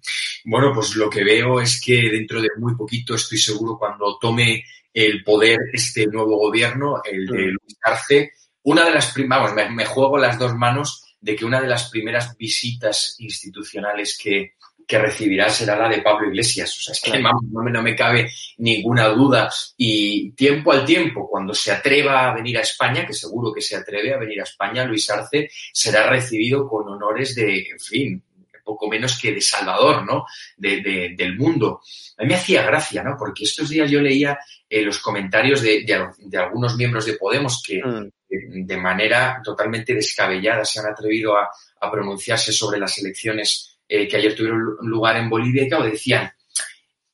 Bueno, 0.45 0.71
pues 0.75 0.95
lo 0.95 1.09
que 1.09 1.23
veo 1.23 1.59
es 1.59 1.81
que 1.83 2.07
dentro 2.11 2.39
de 2.39 2.49
muy 2.59 2.75
poquito, 2.75 3.15
estoy 3.15 3.39
seguro, 3.39 3.79
cuando 3.79 4.19
tome 4.19 4.63
el 4.95 5.23
poder 5.25 5.59
este 5.73 6.07
nuevo 6.07 6.37
gobierno, 6.37 7.01
el 7.03 7.27
de 7.27 7.37
mm. 7.37 7.49
Luis 7.49 7.77
Arce, 7.83 8.31
una 8.63 8.85
de 8.85 8.91
las 8.91 9.11
primeras, 9.11 9.53
vamos, 9.53 9.73
me, 9.75 9.85
juego 9.85 10.17
las 10.17 10.39
dos 10.39 10.55
manos 10.55 11.03
de 11.19 11.35
que 11.35 11.43
una 11.43 11.59
de 11.59 11.67
las 11.67 11.89
primeras 11.89 12.35
visitas 12.37 13.17
institucionales 13.19 14.17
que, 14.17 14.53
que 14.87 14.97
recibirá 14.97 15.49
será 15.49 15.75
la 15.77 15.89
de 15.89 16.01
Pablo 16.01 16.29
Iglesias. 16.29 16.77
O 16.77 16.81
sea, 16.81 16.93
es 16.93 17.01
que 17.01 17.19
no, 17.19 17.61
me, 17.61 17.71
no 17.71 17.81
me 17.81 17.95
cabe 17.95 18.31
ninguna 18.59 19.09
duda. 19.09 19.51
Y 19.75 20.31
tiempo 20.31 20.71
al 20.71 20.85
tiempo, 20.85 21.27
cuando 21.29 21.53
se 21.53 21.73
atreva 21.73 22.29
a 22.29 22.33
venir 22.33 22.57
a 22.57 22.61
España, 22.61 23.05
que 23.05 23.13
seguro 23.13 23.53
que 23.53 23.61
se 23.61 23.75
atreve 23.75 24.13
a 24.13 24.17
venir 24.17 24.39
a 24.39 24.43
España, 24.43 24.85
Luis 24.85 25.09
Arce 25.09 25.49
será 25.73 26.09
recibido 26.09 26.69
con 26.69 26.87
honores 26.87 27.35
de, 27.35 27.67
en 27.69 27.79
fin, 27.79 28.23
poco 28.65 28.89
menos 28.89 29.17
que 29.17 29.31
de 29.31 29.41
Salvador, 29.41 30.05
¿no? 30.05 30.25
De, 30.57 31.13
del 31.15 31.37
mundo. 31.37 31.81
A 32.17 32.23
mí 32.23 32.29
me 32.29 32.35
hacía 32.35 32.63
gracia, 32.63 33.03
¿no? 33.03 33.15
Porque 33.17 33.45
estos 33.45 33.69
días 33.69 33.89
yo 33.89 34.01
leía 34.01 34.37
eh, 34.67 34.81
los 34.81 34.99
comentarios 34.99 35.61
de, 35.61 35.85
de, 35.85 36.37
algunos 36.37 36.75
miembros 36.75 37.05
de 37.05 37.13
Podemos 37.13 37.63
que 37.65 37.81
mm. 37.81 38.65
de, 38.65 38.77
manera 38.77 39.39
totalmente 39.43 39.93
descabellada 39.93 40.65
se 40.65 40.79
han 40.79 40.87
atrevido 40.87 41.37
a, 41.37 41.47
a 41.79 41.91
pronunciarse 41.91 42.51
sobre 42.51 42.79
las 42.79 42.97
elecciones 42.97 43.77
eh, 43.87 44.07
que 44.07 44.17
ayer 44.17 44.35
tuvieron 44.35 44.77
lugar 44.81 45.17
en 45.17 45.29
Bolivia 45.29 45.63
y 45.63 45.69
claro, 45.69 45.85
decían, 45.85 46.31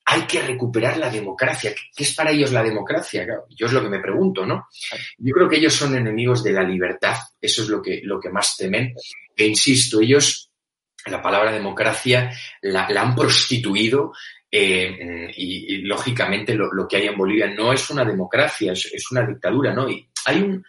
hay 0.05 0.21
que 0.23 0.41
recuperar 0.41 0.97
la 0.97 1.09
democracia. 1.09 1.73
¿Qué 1.95 2.03
es 2.03 2.13
para 2.13 2.31
ellos 2.31 2.51
la 2.51 2.63
democracia? 2.63 3.25
yo 3.49 3.65
es 3.65 3.71
lo 3.71 3.81
que 3.81 3.89
me 3.89 3.99
pregunto, 3.99 4.45
¿no? 4.45 4.67
Yo 5.17 5.33
creo 5.33 5.47
que 5.47 5.57
ellos 5.57 5.73
son 5.73 5.95
enemigos 5.95 6.43
de 6.43 6.51
la 6.51 6.63
libertad, 6.63 7.15
eso 7.39 7.63
es 7.63 7.69
lo 7.69 7.81
que, 7.81 8.01
lo 8.03 8.19
que 8.19 8.29
más 8.29 8.57
temen. 8.57 8.93
E 9.35 9.45
insisto, 9.45 10.01
ellos 10.01 10.50
la 11.07 11.21
palabra 11.21 11.51
democracia 11.51 12.31
la, 12.61 12.85
han 12.85 13.15
prostituido 13.15 14.13
eh, 14.51 15.31
y, 15.35 15.77
lógicamente 15.77 16.53
lo, 16.53 16.87
que 16.87 16.97
hay 16.97 17.07
en 17.07 17.17
Bolivia 17.17 17.47
no 17.47 17.71
es 17.71 17.89
una 17.89 18.03
democracia, 18.03 18.73
es, 18.73 19.11
una 19.11 19.25
dictadura, 19.25 19.73
¿no? 19.73 19.89
Y 19.89 20.07
hay 20.25 20.41
un, 20.41 20.63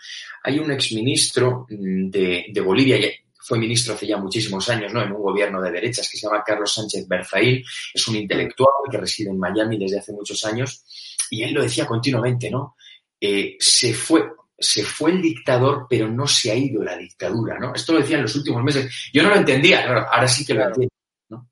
hay 0.45 0.59
un 0.59 0.71
exministro 0.71 1.67
de, 1.69 2.47
de 2.49 2.61
Bolivia, 2.61 2.99
fue 3.45 3.59
ministro 3.59 3.95
hace 3.95 4.07
ya 4.07 4.17
muchísimos 4.17 4.69
años, 4.69 4.93
¿no? 4.93 5.03
En 5.03 5.13
un 5.13 5.21
gobierno 5.21 5.61
de 5.61 5.73
derechas 5.73 6.09
que 6.09 6.17
se 6.17 6.27
llama 6.27 6.45
Carlos 6.47 6.73
Sánchez 6.73 7.09
Berzaíl, 7.09 7.65
es 7.93 8.09
un 8.09 8.17
intelectual 8.17 8.71
que 8.89 8.99
reside 8.99 9.31
en 9.31 9.39
Miami 9.39 9.79
desde 9.79 9.99
hace 9.99 10.13
muchos 10.13 10.45
años, 10.45 10.85
y 11.29 11.43
él 11.43 11.53
lo 11.53 11.63
decía 11.63 11.85
continuamente, 11.85 12.51
¿no? 12.51 12.77
Eh, 13.21 13.57
se 13.59 13.93
fue, 13.95 14.23
se 14.63 14.85
fue 14.85 15.11
el 15.11 15.21
dictador, 15.21 15.87
pero 15.89 16.09
no 16.09 16.27
se 16.27 16.51
ha 16.51 16.55
ido 16.55 16.83
la 16.83 16.97
dictadura, 16.97 17.59
¿no? 17.59 17.75
Esto 17.75 17.93
lo 17.93 17.99
decía 18.01 18.17
en 18.17 18.23
los 18.23 18.37
últimos 18.37 18.63
meses. 18.63 19.11
Yo 19.13 19.23
no 19.23 19.31
lo 19.31 19.37
entendía, 19.37 19.85
ahora 19.85 20.29
sí 20.29 20.47
que 20.47 20.55
lo 20.55 20.65
entiendo. 20.65 20.89
¿no? 21.29 21.49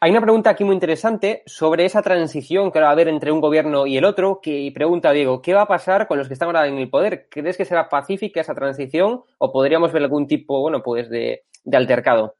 Hay 0.00 0.10
una 0.10 0.20
pregunta 0.20 0.50
aquí 0.50 0.64
muy 0.64 0.74
interesante 0.74 1.42
sobre 1.46 1.84
esa 1.84 2.02
transición 2.02 2.70
que 2.70 2.80
va 2.80 2.88
a 2.88 2.92
haber 2.92 3.08
entre 3.08 3.32
un 3.32 3.40
gobierno 3.40 3.86
y 3.86 3.96
el 3.96 4.04
otro, 4.04 4.40
que 4.42 4.70
pregunta 4.74 5.12
Diego, 5.12 5.40
¿qué 5.40 5.54
va 5.54 5.62
a 5.62 5.68
pasar 5.68 6.06
con 6.06 6.18
los 6.18 6.28
que 6.28 6.34
están 6.34 6.48
ahora 6.48 6.66
en 6.66 6.76
el 6.76 6.90
poder? 6.90 7.28
¿Crees 7.30 7.56
que 7.56 7.64
será 7.64 7.88
pacífica 7.88 8.40
esa 8.40 8.54
transición 8.54 9.22
o 9.38 9.52
podríamos 9.52 9.92
ver 9.92 10.02
algún 10.02 10.26
tipo, 10.26 10.60
bueno, 10.60 10.82
pues 10.82 11.08
de, 11.08 11.44
altercado? 11.72 12.36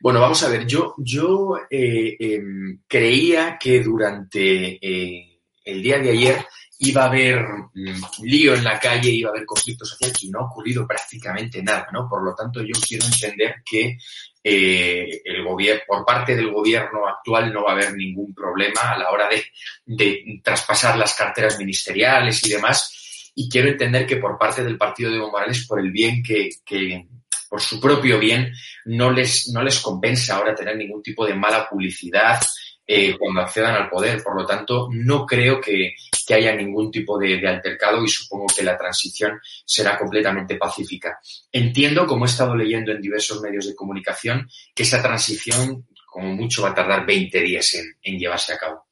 Bueno, 0.00 0.20
vamos 0.20 0.42
a 0.42 0.50
ver, 0.50 0.66
yo, 0.66 0.94
yo 0.98 1.56
eh, 1.70 2.16
em, 2.18 2.82
creía 2.86 3.56
que 3.58 3.82
durante 3.82 4.78
eh, 4.84 5.40
el 5.64 5.82
día 5.82 5.98
de 5.98 6.10
ayer 6.10 6.46
iba 6.78 7.04
a 7.04 7.06
haber 7.06 7.40
mm, 7.74 8.22
lío 8.22 8.54
en 8.54 8.64
la 8.64 8.78
calle, 8.78 9.10
iba 9.10 9.30
a 9.30 9.32
haber 9.32 9.46
conflicto 9.46 9.84
social 9.84 10.12
y 10.20 10.30
no 10.30 10.40
ha 10.40 10.46
ocurrido 10.46 10.86
prácticamente 10.86 11.62
nada, 11.62 11.88
¿no? 11.92 12.08
Por 12.08 12.22
lo 12.22 12.34
tanto, 12.34 12.62
yo 12.62 12.74
quiero 12.86 13.06
entender 13.06 13.56
que 13.64 13.98
eh, 14.42 15.22
el 15.24 15.44
gobierno, 15.44 15.82
por 15.86 16.04
parte 16.04 16.36
del 16.36 16.52
gobierno 16.52 17.06
actual 17.06 17.52
no 17.52 17.64
va 17.64 17.70
a 17.70 17.74
haber 17.74 17.94
ningún 17.94 18.34
problema 18.34 18.92
a 18.92 18.98
la 18.98 19.10
hora 19.10 19.28
de, 19.28 19.44
de 19.84 20.40
traspasar 20.42 20.96
las 20.96 21.14
carteras 21.14 21.58
ministeriales 21.58 22.46
y 22.46 22.50
demás. 22.50 23.32
Y 23.34 23.48
quiero 23.48 23.68
entender 23.68 24.06
que 24.06 24.16
por 24.16 24.38
parte 24.38 24.62
del 24.62 24.78
partido 24.78 25.10
de 25.10 25.16
Evo 25.16 25.30
Morales, 25.30 25.66
por 25.66 25.80
el 25.80 25.90
bien 25.90 26.22
que, 26.22 26.48
que 26.64 27.06
por 27.48 27.60
su 27.60 27.80
propio 27.80 28.18
bien, 28.18 28.52
no 28.86 29.10
les, 29.10 29.48
no 29.52 29.62
les 29.62 29.80
compensa 29.80 30.36
ahora 30.36 30.54
tener 30.54 30.76
ningún 30.76 31.02
tipo 31.02 31.26
de 31.26 31.34
mala 31.34 31.68
publicidad, 31.68 32.40
eh, 32.88 33.16
cuando 33.18 33.40
accedan 33.40 33.74
al 33.74 33.88
poder. 33.88 34.22
Por 34.22 34.40
lo 34.40 34.46
tanto, 34.46 34.88
no 34.92 35.26
creo 35.26 35.60
que, 35.60 35.94
haya 36.32 36.54
ningún 36.54 36.90
tipo 36.90 37.18
de, 37.18 37.46
altercado 37.46 38.02
y 38.04 38.08
supongo 38.08 38.46
que 38.46 38.64
la 38.64 38.76
transición 38.76 39.40
será 39.64 39.98
completamente 39.98 40.56
pacífica. 40.56 41.18
Entiendo, 41.52 42.06
como 42.06 42.24
he 42.24 42.28
estado 42.28 42.54
leyendo 42.56 42.92
en 42.92 43.00
diversos 43.00 43.40
medios 43.40 43.66
de 43.66 43.74
comunicación, 43.74 44.48
que 44.74 44.82
esa 44.82 45.02
transición, 45.02 45.86
como 46.06 46.34
mucho, 46.34 46.62
va 46.62 46.70
a 46.70 46.74
tardar 46.74 47.06
20 47.06 47.40
días 47.40 47.76
en, 48.02 48.18
llevarse 48.18 48.52
a 48.54 48.58
cabo. 48.58 48.86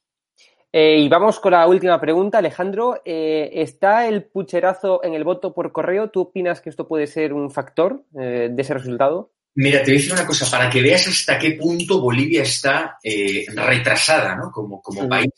Eh, 0.72 0.98
y 0.98 1.08
vamos 1.08 1.38
con 1.38 1.52
la 1.52 1.66
última 1.66 2.00
pregunta, 2.00 2.38
Alejandro. 2.38 3.00
Eh, 3.04 3.50
¿Está 3.54 4.08
el 4.08 4.24
pucherazo 4.24 5.02
en 5.04 5.14
el 5.14 5.22
voto 5.22 5.54
por 5.54 5.70
correo? 5.72 6.10
¿Tú 6.10 6.20
opinas 6.22 6.60
que 6.60 6.70
esto 6.70 6.88
puede 6.88 7.06
ser 7.06 7.32
un 7.32 7.50
factor 7.50 8.04
de 8.10 8.54
ese 8.58 8.74
resultado? 8.74 9.30
Mira, 9.56 9.78
te 9.80 9.86
voy 9.86 9.94
a 9.94 9.98
decir 9.98 10.12
una 10.12 10.26
cosa, 10.26 10.50
para 10.50 10.68
que 10.68 10.82
veas 10.82 11.06
hasta 11.06 11.38
qué 11.38 11.52
punto 11.52 12.00
Bolivia 12.00 12.42
está 12.42 12.98
eh, 13.02 13.46
retrasada, 13.54 14.34
¿no? 14.34 14.50
Como, 14.50 14.82
como 14.82 15.08
país. 15.08 15.30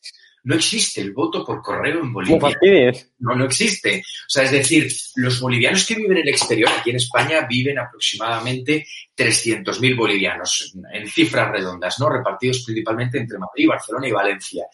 No 0.45 0.55
existe 0.55 1.01
el 1.01 1.13
voto 1.13 1.45
por 1.45 1.61
correo 1.61 2.01
en 2.01 2.13
Bolivia. 2.13 2.39
No, 3.19 3.35
no 3.35 3.47
existe. 3.47 3.99
O 3.99 4.29
sea, 4.29 4.45
es 4.45 4.53
decir, 4.53 4.89
los 5.17 5.41
bolivianos 5.41 5.85
que 5.85 5.97
viven 5.97 6.19
en 6.19 6.23
el 6.23 6.29
exterior, 6.29 6.71
aquí 6.71 6.91
en 6.91 6.97
España, 6.97 7.45
viven 7.51 7.79
aproximadamente 7.81 8.87
300.000 9.17 9.97
bolivianos, 9.97 10.73
en 10.93 11.09
cifras 11.09 11.51
redondas, 11.51 11.99
¿no? 11.99 12.09
Repartidos 12.09 12.63
principalmente 12.65 13.19
entre 13.19 13.39
Madrid, 13.39 13.67
Barcelona 13.67 14.07
y 14.07 14.13
Valencia. 14.13 14.67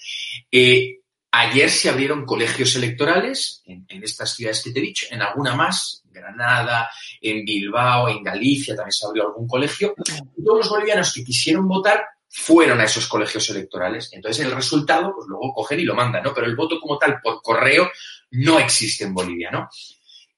Eh, 0.50 1.01
ayer 1.32 1.70
se 1.70 1.88
abrieron 1.88 2.26
colegios 2.26 2.76
electorales 2.76 3.62
en, 3.66 3.86
estas 4.02 4.34
ciudades 4.34 4.62
que 4.62 4.70
te 4.70 4.78
he 4.78 4.82
dicho, 4.82 5.06
en 5.10 5.22
alguna 5.22 5.54
más, 5.56 6.02
Granada, 6.10 6.90
en 7.20 7.44
Bilbao, 7.44 8.08
en 8.08 8.22
Galicia 8.22 8.76
también 8.76 8.92
se 8.92 9.06
abrió 9.06 9.28
algún 9.28 9.48
colegio. 9.48 9.94
Todos 10.44 10.58
los 10.58 10.68
bolivianos 10.68 11.12
que 11.12 11.24
quisieron 11.24 11.66
votar 11.66 12.04
fueron 12.28 12.80
a 12.80 12.84
esos 12.84 13.06
colegios 13.06 13.48
electorales. 13.48 14.10
Entonces 14.12 14.44
el 14.44 14.52
resultado, 14.52 15.14
pues 15.14 15.26
luego 15.26 15.54
cogen 15.54 15.80
y 15.80 15.84
lo 15.84 15.94
mandan, 15.94 16.22
¿no? 16.22 16.34
Pero 16.34 16.46
el 16.46 16.54
voto 16.54 16.78
como 16.78 16.98
tal 16.98 17.18
por 17.22 17.40
correo 17.40 17.90
no 18.32 18.58
existe 18.58 19.04
en 19.04 19.14
Bolivia, 19.14 19.50
¿no? 19.50 19.68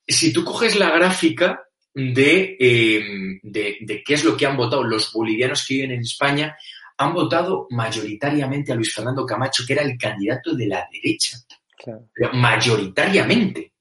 Si 0.07 0.33
tú 0.33 0.45
coges 0.45 0.77
la 0.77 0.91
gráfica 0.91 1.65
de, 1.93 2.57
eh, 2.59 3.39
de, 3.43 3.79
de, 3.81 4.03
qué 4.05 4.15
es 4.15 4.25
lo 4.25 4.37
que 4.37 4.47
han 4.47 4.57
votado 4.57 4.85
los 4.85 5.13
bolivianos 5.13 5.67
que 5.67 5.75
viven 5.75 5.93
en 5.93 6.01
España, 6.01 6.57
han 6.97 7.15
votado 7.15 7.67
mayoritariamente 7.71 8.73
a 8.73 8.75
Luis 8.75 8.95
Fernando 8.95 9.27
Camacho, 9.27 9.65
que 9.67 9.73
era 9.73 9.83
el 9.83 9.99
candidato 9.99 10.55
de 10.55 10.67
la 10.67 10.89
derecha. 10.91 11.39
Claro. 11.77 12.09
Mayoritariamente. 12.33 13.73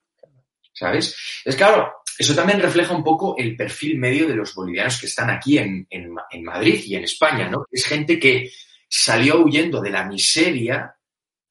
¿Sabes? 0.73 1.15
Es 1.45 1.56
claro, 1.56 2.04
eso 2.17 2.36
también 2.36 2.60
refleja 2.60 2.95
un 2.95 3.04
poco 3.04 3.36
el 3.38 3.56
perfil 3.56 3.97
medio 3.97 4.28
de 4.28 4.36
los 4.36 4.54
bolivianos 4.54 4.99
que 4.99 5.06
están 5.06 5.30
aquí 5.30 5.58
en, 5.58 5.86
en, 5.89 6.13
en 6.32 6.43
Madrid 6.43 6.82
y 6.86 6.95
en 6.95 7.04
España, 7.04 7.47
¿no? 7.49 7.65
Es 7.71 7.86
gente 7.86 8.19
que 8.19 8.52
salió 8.88 9.43
huyendo 9.43 9.82
de 9.82 9.89
la 9.89 10.06
miseria, 10.06 10.95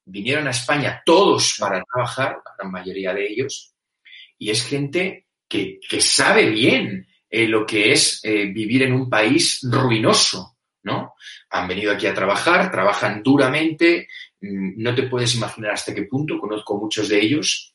vinieron 0.05 0.47
a 0.47 0.51
España 0.51 1.03
todos 1.05 1.57
para 1.59 1.83
trabajar, 1.83 2.41
la 2.45 2.55
gran 2.59 2.73
mayoría 2.73 3.15
de 3.15 3.27
ellos, 3.27 3.75
y 4.39 4.51
es 4.51 4.65
gente 4.65 5.27
que, 5.49 5.81
que 5.89 6.01
sabe 6.01 6.51
bien 6.51 7.07
eh, 7.29 7.47
lo 7.47 7.67
que 7.67 7.93
es 7.93 8.21
eh, 8.25 8.47
vivir 8.47 8.83
en 8.83 8.93
un 8.93 9.09
país 9.09 9.61
ruinoso, 9.63 10.52
¿no? 10.83 11.15
Han 11.51 11.69
venido 11.69 11.93
aquí 11.93 12.07
a 12.07 12.15
trabajar, 12.15 12.71
trabajan 12.71 13.23
duramente, 13.23 14.09
mmm, 14.41 14.83
no 14.83 14.95
te 14.95 15.05
puedes 15.05 15.35
imaginar 15.35 15.73
hasta 15.73 15.95
qué 15.95 16.03
punto, 16.03 16.39
conozco 16.39 16.79
muchos 16.79 17.09
de 17.09 17.21
ellos, 17.21 17.75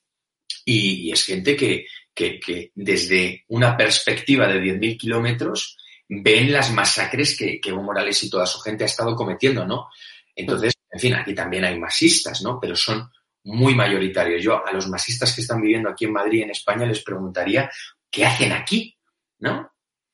y, 0.66 1.08
y 1.08 1.12
es 1.12 1.24
gente 1.24 1.56
que, 1.56 1.86
que, 2.14 2.40
que 2.40 2.72
desde 2.76 3.46
una 3.48 3.78
perspectiva 3.78 4.48
de 4.48 4.62
10.000 4.62 4.98
kilómetros 4.98 5.78
ven 6.10 6.52
las 6.52 6.72
masacres 6.72 7.38
que, 7.38 7.60
que 7.60 7.70
Evo 7.70 7.84
Morales 7.84 8.22
y 8.24 8.30
toda 8.30 8.46
su 8.46 8.60
gente 8.60 8.84
ha 8.84 8.88
estado 8.88 9.16
cometiendo, 9.16 9.66
¿no? 9.66 9.90
Entonces, 10.36 10.74
en 10.90 11.00
fin, 11.00 11.14
aquí 11.16 11.34
también 11.34 11.66
hay 11.66 11.80
masistas, 11.80 12.42
¿no? 12.42 12.60
Pero 12.60 12.76
son 12.76 13.10
muy 13.44 13.76
mayoritarios. 13.76 14.44
Yo 14.44 14.66
a 14.66 14.72
los 14.72 14.88
masistas 14.88 15.34
que 15.34 15.42
están 15.42 15.62
viviendo 15.62 15.90
aquí 15.90 16.06
en 16.06 16.14
Madrid, 16.14 16.44
en 16.44 16.52
España, 16.52 16.86
les 16.86 17.04
preguntaría, 17.04 17.70
¿qué 18.10 18.26
hacen 18.26 18.52
aquí? 18.52 18.98
¿No? 19.40 19.72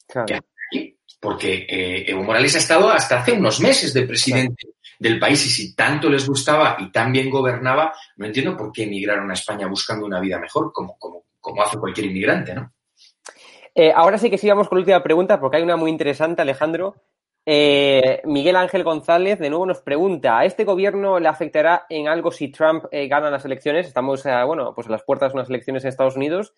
Claro. 0.08 0.26
¿Qué 0.28 0.34
hacen? 0.36 0.53
Porque 1.24 1.66
eh, 1.70 2.04
Evo 2.06 2.22
Morales 2.22 2.54
ha 2.56 2.58
estado 2.58 2.90
hasta 2.90 3.20
hace 3.20 3.32
unos 3.32 3.62
meses 3.62 3.94
de 3.94 4.06
presidente 4.06 4.68
del 5.00 5.18
país 5.20 5.46
y 5.46 5.50
si 5.50 5.74
tanto 5.74 6.10
les 6.10 6.28
gustaba 6.28 6.76
y 6.80 6.92
tan 6.92 7.14
bien 7.14 7.30
gobernaba, 7.30 7.94
no 8.18 8.26
entiendo 8.26 8.58
por 8.58 8.74
qué 8.74 8.84
emigraron 8.84 9.32
a 9.32 9.34
España 9.34 9.68
buscando 9.68 10.06
una 10.06 10.20
vida 10.20 10.38
mejor, 10.38 10.74
como, 10.74 10.98
hace 11.64 11.78
cualquier 11.78 12.08
inmigrante, 12.08 12.54
¿no? 12.54 12.74
Eh, 13.74 13.94
ahora 13.96 14.18
sí 14.18 14.30
que 14.30 14.38
sigamos 14.38 14.68
con 14.68 14.78
la 14.78 14.82
última 14.82 15.02
pregunta, 15.02 15.40
porque 15.40 15.58
hay 15.58 15.64
una 15.64 15.78
muy 15.78 15.92
interesante, 15.92 16.42
Alejandro. 16.42 16.96
Eh, 17.46 18.22
Miguel 18.26 18.58
Ángel 18.58 18.84
González 18.84 19.40
de 19.40 19.50
nuevo 19.50 19.66
nos 19.66 19.82
pregunta, 19.82 20.40
¿a 20.40 20.46
este 20.46 20.66
gobierno 20.66 21.20
le 21.20 21.30
afectará 21.30 21.86
en 21.90 22.10
algo 22.10 22.32
si 22.32 22.50
Trump 22.50 22.86
eh, 22.92 23.08
gana 23.08 23.32
las 23.32 23.46
elecciones? 23.46 23.88
Estamos, 23.88 24.24
bueno, 24.46 24.74
pues 24.76 24.88
a 24.88 24.92
las 24.92 25.04
puertas 25.04 25.32
de 25.32 25.40
unas 25.40 25.50
elecciones 25.50 25.84
en 25.84 25.90
Estados 25.90 26.18
Unidos. 26.18 26.54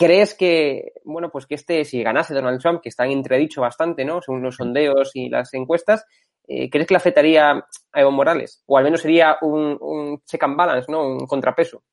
¿Crees 0.00 0.32
que, 0.32 0.94
bueno, 1.04 1.28
pues 1.30 1.44
que 1.44 1.56
este, 1.56 1.84
si 1.84 2.02
ganase 2.02 2.32
Donald 2.32 2.58
Trump, 2.58 2.80
que 2.80 2.88
está 2.88 3.04
en 3.04 3.12
entredicho 3.12 3.60
bastante, 3.60 4.02
¿no? 4.02 4.22
Según 4.22 4.40
los 4.40 4.56
sondeos 4.56 5.10
y 5.12 5.28
las 5.28 5.52
encuestas, 5.52 6.06
eh, 6.48 6.70
¿crees 6.70 6.86
que 6.86 6.94
le 6.94 6.96
afectaría 6.96 7.50
a 7.50 8.00
Evo 8.00 8.10
Morales? 8.10 8.62
O 8.64 8.78
al 8.78 8.84
menos 8.84 9.02
sería 9.02 9.36
un, 9.42 9.76
un 9.78 10.22
check 10.24 10.42
and 10.42 10.56
balance, 10.56 10.90
¿no? 10.90 11.06
Un 11.06 11.26
contrapeso. 11.26 11.84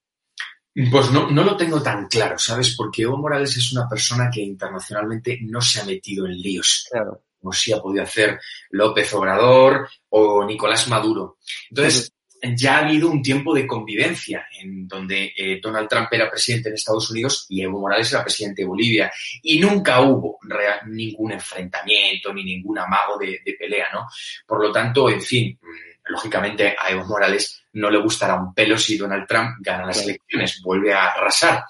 Pues 0.89 1.11
no, 1.11 1.29
no 1.29 1.43
lo 1.43 1.57
tengo 1.57 1.83
tan 1.83 2.07
claro, 2.07 2.39
¿sabes? 2.39 2.77
Porque 2.77 3.01
Evo 3.01 3.17
Morales 3.17 3.57
es 3.57 3.73
una 3.73 3.89
persona 3.89 4.29
que 4.33 4.41
internacionalmente 4.41 5.39
no 5.41 5.59
se 5.59 5.81
ha 5.81 5.83
metido 5.83 6.27
en 6.27 6.39
líos. 6.39 6.87
Claro. 6.89 7.23
Como 7.41 7.51
sí 7.51 7.73
ha 7.73 7.81
podido 7.81 8.03
hacer 8.03 8.39
López 8.69 9.13
Obrador 9.15 9.89
o 10.07 10.45
Nicolás 10.45 10.87
Maduro. 10.87 11.39
Entonces, 11.69 12.13
ya 12.41 12.77
ha 12.77 12.85
habido 12.85 13.09
un 13.09 13.21
tiempo 13.21 13.53
de 13.53 13.65
convivencia 13.65 14.47
en 14.59 14.87
donde 14.87 15.33
eh, 15.35 15.59
Donald 15.61 15.87
Trump 15.87 16.07
era 16.11 16.29
presidente 16.29 16.69
en 16.69 16.75
Estados 16.75 17.09
Unidos 17.09 17.45
y 17.49 17.61
Evo 17.61 17.79
Morales 17.79 18.11
era 18.11 18.23
presidente 18.23 18.61
de 18.61 18.67
Bolivia. 18.67 19.11
Y 19.41 19.59
nunca 19.59 20.01
hubo 20.01 20.37
real, 20.43 20.81
ningún 20.87 21.31
enfrentamiento 21.31 22.33
ni 22.33 22.43
ningún 22.43 22.77
amago 22.77 23.17
de, 23.17 23.41
de 23.43 23.53
pelea, 23.53 23.87
¿no? 23.93 24.07
Por 24.45 24.61
lo 24.61 24.71
tanto, 24.71 25.09
en 25.09 25.21
fin, 25.21 25.59
lógicamente 26.05 26.75
a 26.77 26.91
Evo 26.91 27.05
Morales 27.05 27.63
no 27.73 27.89
le 27.89 27.99
gustará 27.99 28.35
un 28.35 28.53
pelo 28.53 28.77
si 28.77 28.97
Donald 28.97 29.27
Trump 29.27 29.57
gana 29.59 29.85
las 29.85 30.03
elecciones, 30.03 30.61
vuelve 30.63 30.93
a 30.93 31.07
arrasar. 31.11 31.63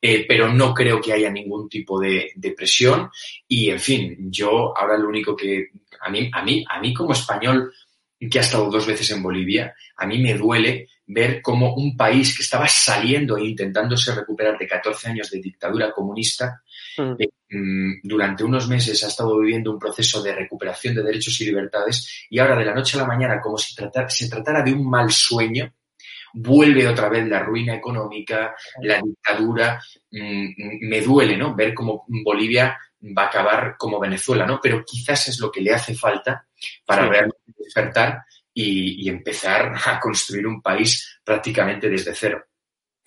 Eh, 0.00 0.26
pero 0.28 0.52
no 0.52 0.74
creo 0.74 1.00
que 1.00 1.14
haya 1.14 1.30
ningún 1.30 1.66
tipo 1.66 1.98
de, 1.98 2.32
de, 2.34 2.50
presión 2.50 3.10
y, 3.48 3.70
en 3.70 3.80
fin, 3.80 4.30
yo 4.30 4.76
ahora 4.76 4.98
lo 4.98 5.08
único 5.08 5.34
que 5.34 5.70
a 5.98 6.10
mí, 6.10 6.30
a 6.30 6.42
mí, 6.42 6.62
a 6.68 6.78
mí 6.78 6.92
como 6.92 7.14
español 7.14 7.72
que 8.28 8.38
ha 8.38 8.42
estado 8.42 8.70
dos 8.70 8.86
veces 8.86 9.10
en 9.10 9.22
Bolivia, 9.22 9.74
a 9.96 10.06
mí 10.06 10.20
me 10.20 10.34
duele 10.34 10.88
ver 11.06 11.42
cómo 11.42 11.74
un 11.74 11.96
país 11.96 12.36
que 12.36 12.42
estaba 12.42 12.66
saliendo 12.66 13.36
e 13.36 13.46
intentándose 13.46 14.14
recuperar 14.14 14.58
de 14.58 14.66
14 14.66 15.08
años 15.10 15.30
de 15.30 15.40
dictadura 15.40 15.92
comunista, 15.92 16.62
mm. 16.96 17.12
eh, 17.18 17.28
durante 18.02 18.42
unos 18.42 18.68
meses 18.68 19.04
ha 19.04 19.08
estado 19.08 19.38
viviendo 19.38 19.70
un 19.70 19.78
proceso 19.78 20.22
de 20.22 20.34
recuperación 20.34 20.94
de 20.94 21.02
derechos 21.02 21.40
y 21.40 21.44
libertades 21.44 22.26
y 22.30 22.38
ahora 22.38 22.56
de 22.56 22.64
la 22.64 22.74
noche 22.74 22.96
a 22.96 23.02
la 23.02 23.06
mañana, 23.06 23.40
como 23.40 23.58
si 23.58 23.74
tratar, 23.74 24.10
se 24.10 24.28
tratara 24.28 24.62
de 24.62 24.72
un 24.72 24.88
mal 24.88 25.10
sueño, 25.12 25.72
vuelve 26.34 26.88
otra 26.88 27.08
vez 27.08 27.28
la 27.28 27.40
ruina 27.40 27.74
económica, 27.74 28.54
la 28.82 29.00
dictadura. 29.00 29.80
Mmm, 30.10 30.88
me 30.88 31.00
duele, 31.00 31.36
¿no? 31.36 31.54
Ver 31.54 31.72
cómo 31.72 32.04
Bolivia 32.08 32.76
va 33.16 33.24
a 33.24 33.26
acabar 33.26 33.76
como 33.78 34.00
Venezuela, 34.00 34.46
¿no? 34.46 34.60
Pero 34.62 34.84
quizás 34.84 35.28
es 35.28 35.40
lo 35.40 35.50
que 35.50 35.60
le 35.60 35.74
hace 35.74 35.94
falta 35.94 36.46
para 36.86 37.02
sí. 37.02 37.08
realmente 37.08 37.52
despertar 37.58 38.22
y, 38.52 39.04
y, 39.04 39.08
empezar 39.08 39.74
a 39.84 39.98
construir 39.98 40.46
un 40.46 40.62
país 40.62 41.20
prácticamente 41.24 41.90
desde 41.90 42.14
cero. 42.14 42.44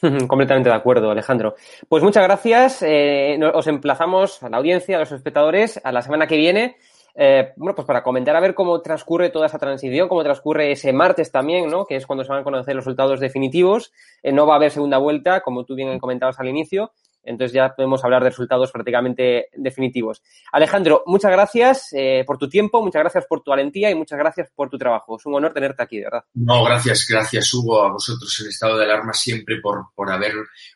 Completamente 0.27 0.69
de 0.69 0.75
acuerdo, 0.75 1.09
Alejandro. 1.09 1.55
Pues 1.87 2.03
muchas 2.03 2.23
gracias. 2.23 2.83
Eh, 2.83 3.39
os 3.53 3.67
emplazamos 3.67 4.43
a 4.43 4.49
la 4.49 4.57
audiencia, 4.57 4.97
a 4.97 4.99
los 4.99 5.11
espectadores, 5.11 5.79
a 5.83 5.91
la 5.91 6.01
semana 6.01 6.27
que 6.27 6.37
viene. 6.37 6.77
Eh, 7.19 7.53
bueno, 7.55 7.73
pues 7.73 7.87
para 7.87 8.03
comentar 8.03 8.35
a 8.35 8.39
ver 8.39 8.53
cómo 8.53 8.79
transcurre 8.81 9.31
toda 9.31 9.47
esa 9.47 9.57
transición, 9.57 10.07
cómo 10.07 10.23
transcurre 10.23 10.71
ese 10.71 10.93
martes 10.93 11.31
también, 11.31 11.67
¿no? 11.67 11.85
Que 11.85 11.95
es 11.95 12.05
cuando 12.05 12.23
se 12.23 12.29
van 12.29 12.41
a 12.41 12.43
conocer 12.43 12.75
los 12.75 12.85
resultados 12.85 13.19
definitivos. 13.19 13.91
Eh, 14.21 14.31
no 14.31 14.45
va 14.45 14.53
a 14.53 14.57
haber 14.57 14.69
segunda 14.69 14.99
vuelta, 14.99 15.41
como 15.41 15.65
tú 15.65 15.73
bien 15.73 15.97
comentabas 15.97 16.39
al 16.39 16.47
inicio. 16.47 16.91
Entonces 17.27 17.53
ya 17.53 17.75
podemos 17.75 18.03
hablar 18.05 18.23
de 18.23 18.29
resultados 18.29 18.71
prácticamente 18.71 19.49
definitivos. 19.53 20.23
Alejandro, 20.53 21.03
muchas 21.05 21.31
gracias 21.31 21.89
eh, 21.91 22.23
por 22.25 22.37
tu 22.37 22.47
tiempo, 22.47 22.81
muchas 22.81 23.01
gracias 23.01 23.25
por 23.27 23.43
tu 23.43 23.51
valentía 23.51 23.91
y 23.91 23.95
muchas 23.95 24.17
gracias 24.17 24.49
por 24.55 24.69
tu 24.69 24.77
trabajo. 24.77 25.17
Es 25.17 25.25
un 25.25 25.35
honor 25.35 25.53
tenerte 25.53 25.83
aquí, 25.83 25.97
de 25.97 26.05
verdad. 26.05 26.23
No, 26.33 26.63
gracias, 26.63 27.05
gracias 27.07 27.53
Hugo, 27.53 27.83
a 27.83 27.91
vosotros 27.91 28.39
en 28.41 28.47
estado 28.47 28.77
de 28.77 28.85
alarma 28.85 29.11
siempre 29.11 29.59
por, 29.61 29.87
por 29.93 30.09
haber, 30.09 30.33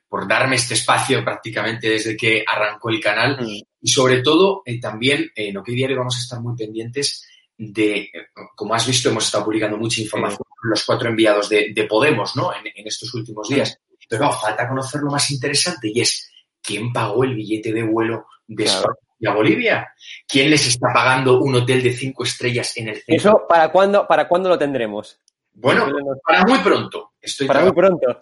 por 0.10 0.28
darme 0.28 0.58
este 0.58 0.74
espacio 0.74 1.24
prácticamente 1.24 1.90
desde 1.90 2.18
que 2.18 2.44
arrancó 2.46 2.90
el 2.90 3.00
canal. 3.00 3.38
Mm. 3.42 3.62
Y 3.84 3.90
sobre 3.90 4.22
todo, 4.22 4.62
eh, 4.66 4.80
también 4.80 5.32
en 5.34 5.56
OK 5.56 5.68
Diario 5.70 5.98
vamos 5.98 6.18
a 6.18 6.20
estar 6.20 6.42
muy 6.42 6.56
pendientes 6.58 7.26
de, 7.58 8.10
como 8.56 8.74
has 8.74 8.86
visto, 8.86 9.10
hemos 9.10 9.26
estado 9.26 9.46
publicando 9.46 9.78
mucha 9.78 10.02
información, 10.02 10.42
mm. 10.42 10.70
los 10.70 10.84
cuatro 10.84 11.10
enviados 11.10 11.48
de, 11.48 11.72
de 11.74 11.84
Podemos, 11.86 12.36
¿no? 12.36 12.52
En, 12.54 12.68
en, 12.76 12.88
estos 12.88 13.14
últimos 13.14 13.48
días. 13.48 13.80
Mm. 13.80 13.96
Pero 14.10 14.26
no, 14.26 14.34
falta 14.34 14.68
conocer 14.68 15.00
lo 15.00 15.12
más 15.12 15.32
interesante 15.32 15.90
y 15.94 16.02
es 16.02 16.31
¿quién 16.62 16.94
pagó 16.94 17.24
el 17.24 17.36
billete 17.36 17.74
de 17.74 17.84
vuelo 17.84 18.28
de 18.48 18.66
claro. 18.66 18.80
España 18.80 19.32
a 19.32 19.36
Bolivia? 19.36 19.94
¿Quién 20.28 20.50
les 20.50 20.68
está 20.68 20.88
pagando 20.94 21.40
un 21.40 21.56
hotel 21.56 21.84
de 21.84 21.94
cinco 21.94 22.24
estrellas 22.24 22.76
en 22.78 22.90
el 22.90 22.96
centro? 22.96 23.16
¿Eso 23.16 23.46
para 23.48 23.72
cuándo, 23.72 24.08
para 24.08 24.28
cuándo 24.28 24.50
lo 24.50 24.58
tendremos? 24.58 25.20
Bueno, 25.54 25.88
para 26.26 26.44
muy 26.46 26.60
pronto. 26.60 27.14
Estoy 27.22 27.48
para 27.48 27.62
muy 27.62 27.74
pronto. 27.74 28.20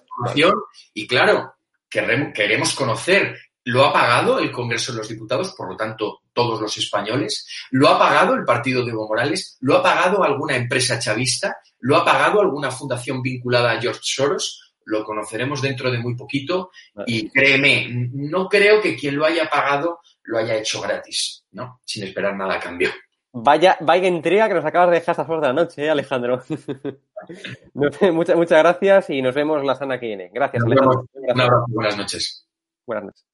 Y 0.93 1.07
claro, 1.07 1.53
queremos 1.89 2.73
conocer, 2.73 3.37
¿lo 3.65 3.85
ha 3.85 3.93
pagado 3.93 4.39
el 4.39 4.51
Congreso 4.51 4.91
de 4.91 4.99
los 4.99 5.09
Diputados, 5.09 5.53
por 5.55 5.69
lo 5.69 5.77
tanto, 5.77 6.21
todos 6.33 6.59
los 6.59 6.77
españoles? 6.77 7.47
¿Lo 7.71 7.87
ha 7.87 7.99
pagado 7.99 8.33
el 8.33 8.43
partido 8.43 8.83
de 8.83 8.91
Evo 8.91 9.07
Morales? 9.07 9.57
¿Lo 9.61 9.77
ha 9.77 9.83
pagado 9.83 10.23
alguna 10.23 10.55
empresa 10.55 10.99
chavista? 10.99 11.57
¿Lo 11.79 11.97
ha 11.97 12.03
pagado 12.03 12.41
alguna 12.41 12.71
fundación 12.71 13.21
vinculada 13.21 13.71
a 13.71 13.81
George 13.81 14.01
Soros? 14.03 14.68
Lo 14.89 15.03
conoceremos 15.03 15.61
dentro 15.61 15.91
de 15.91 15.99
muy 15.99 16.15
poquito 16.15 16.71
y 17.05 17.29
créeme, 17.29 17.87
no 18.11 18.47
creo 18.47 18.81
que 18.81 18.95
quien 18.95 19.15
lo 19.15 19.25
haya 19.25 19.49
pagado 19.49 19.99
lo 20.23 20.37
haya 20.37 20.55
hecho 20.55 20.81
gratis, 20.81 21.45
¿no? 21.51 21.79
Sin 21.85 22.03
esperar 22.03 22.35
nada 22.35 22.55
a 22.55 22.59
cambio. 22.59 22.89
Vaya, 23.31 23.77
vaya 23.81 24.07
intriga 24.07 24.47
que 24.47 24.55
nos 24.55 24.65
acabas 24.65 24.89
de 24.89 24.95
dejar 24.95 25.13
estas 25.13 25.29
horas 25.29 25.41
de 25.41 25.47
la 25.47 25.53
noche, 25.53 25.85
¿eh, 25.85 25.89
Alejandro. 25.89 26.41
muchas, 27.73 28.35
muchas 28.35 28.59
gracias 28.59 29.09
y 29.11 29.21
nos 29.21 29.35
vemos 29.35 29.63
la 29.63 29.75
semana 29.75 29.99
que 29.99 30.07
viene. 30.07 30.31
Gracias, 30.33 30.63
Alejandro. 30.63 31.05
Un 31.13 31.41
abrazo, 31.41 31.65
buenas 31.69 31.97
noches. 31.97 32.47
Buenas 32.87 33.05
noches. 33.05 33.28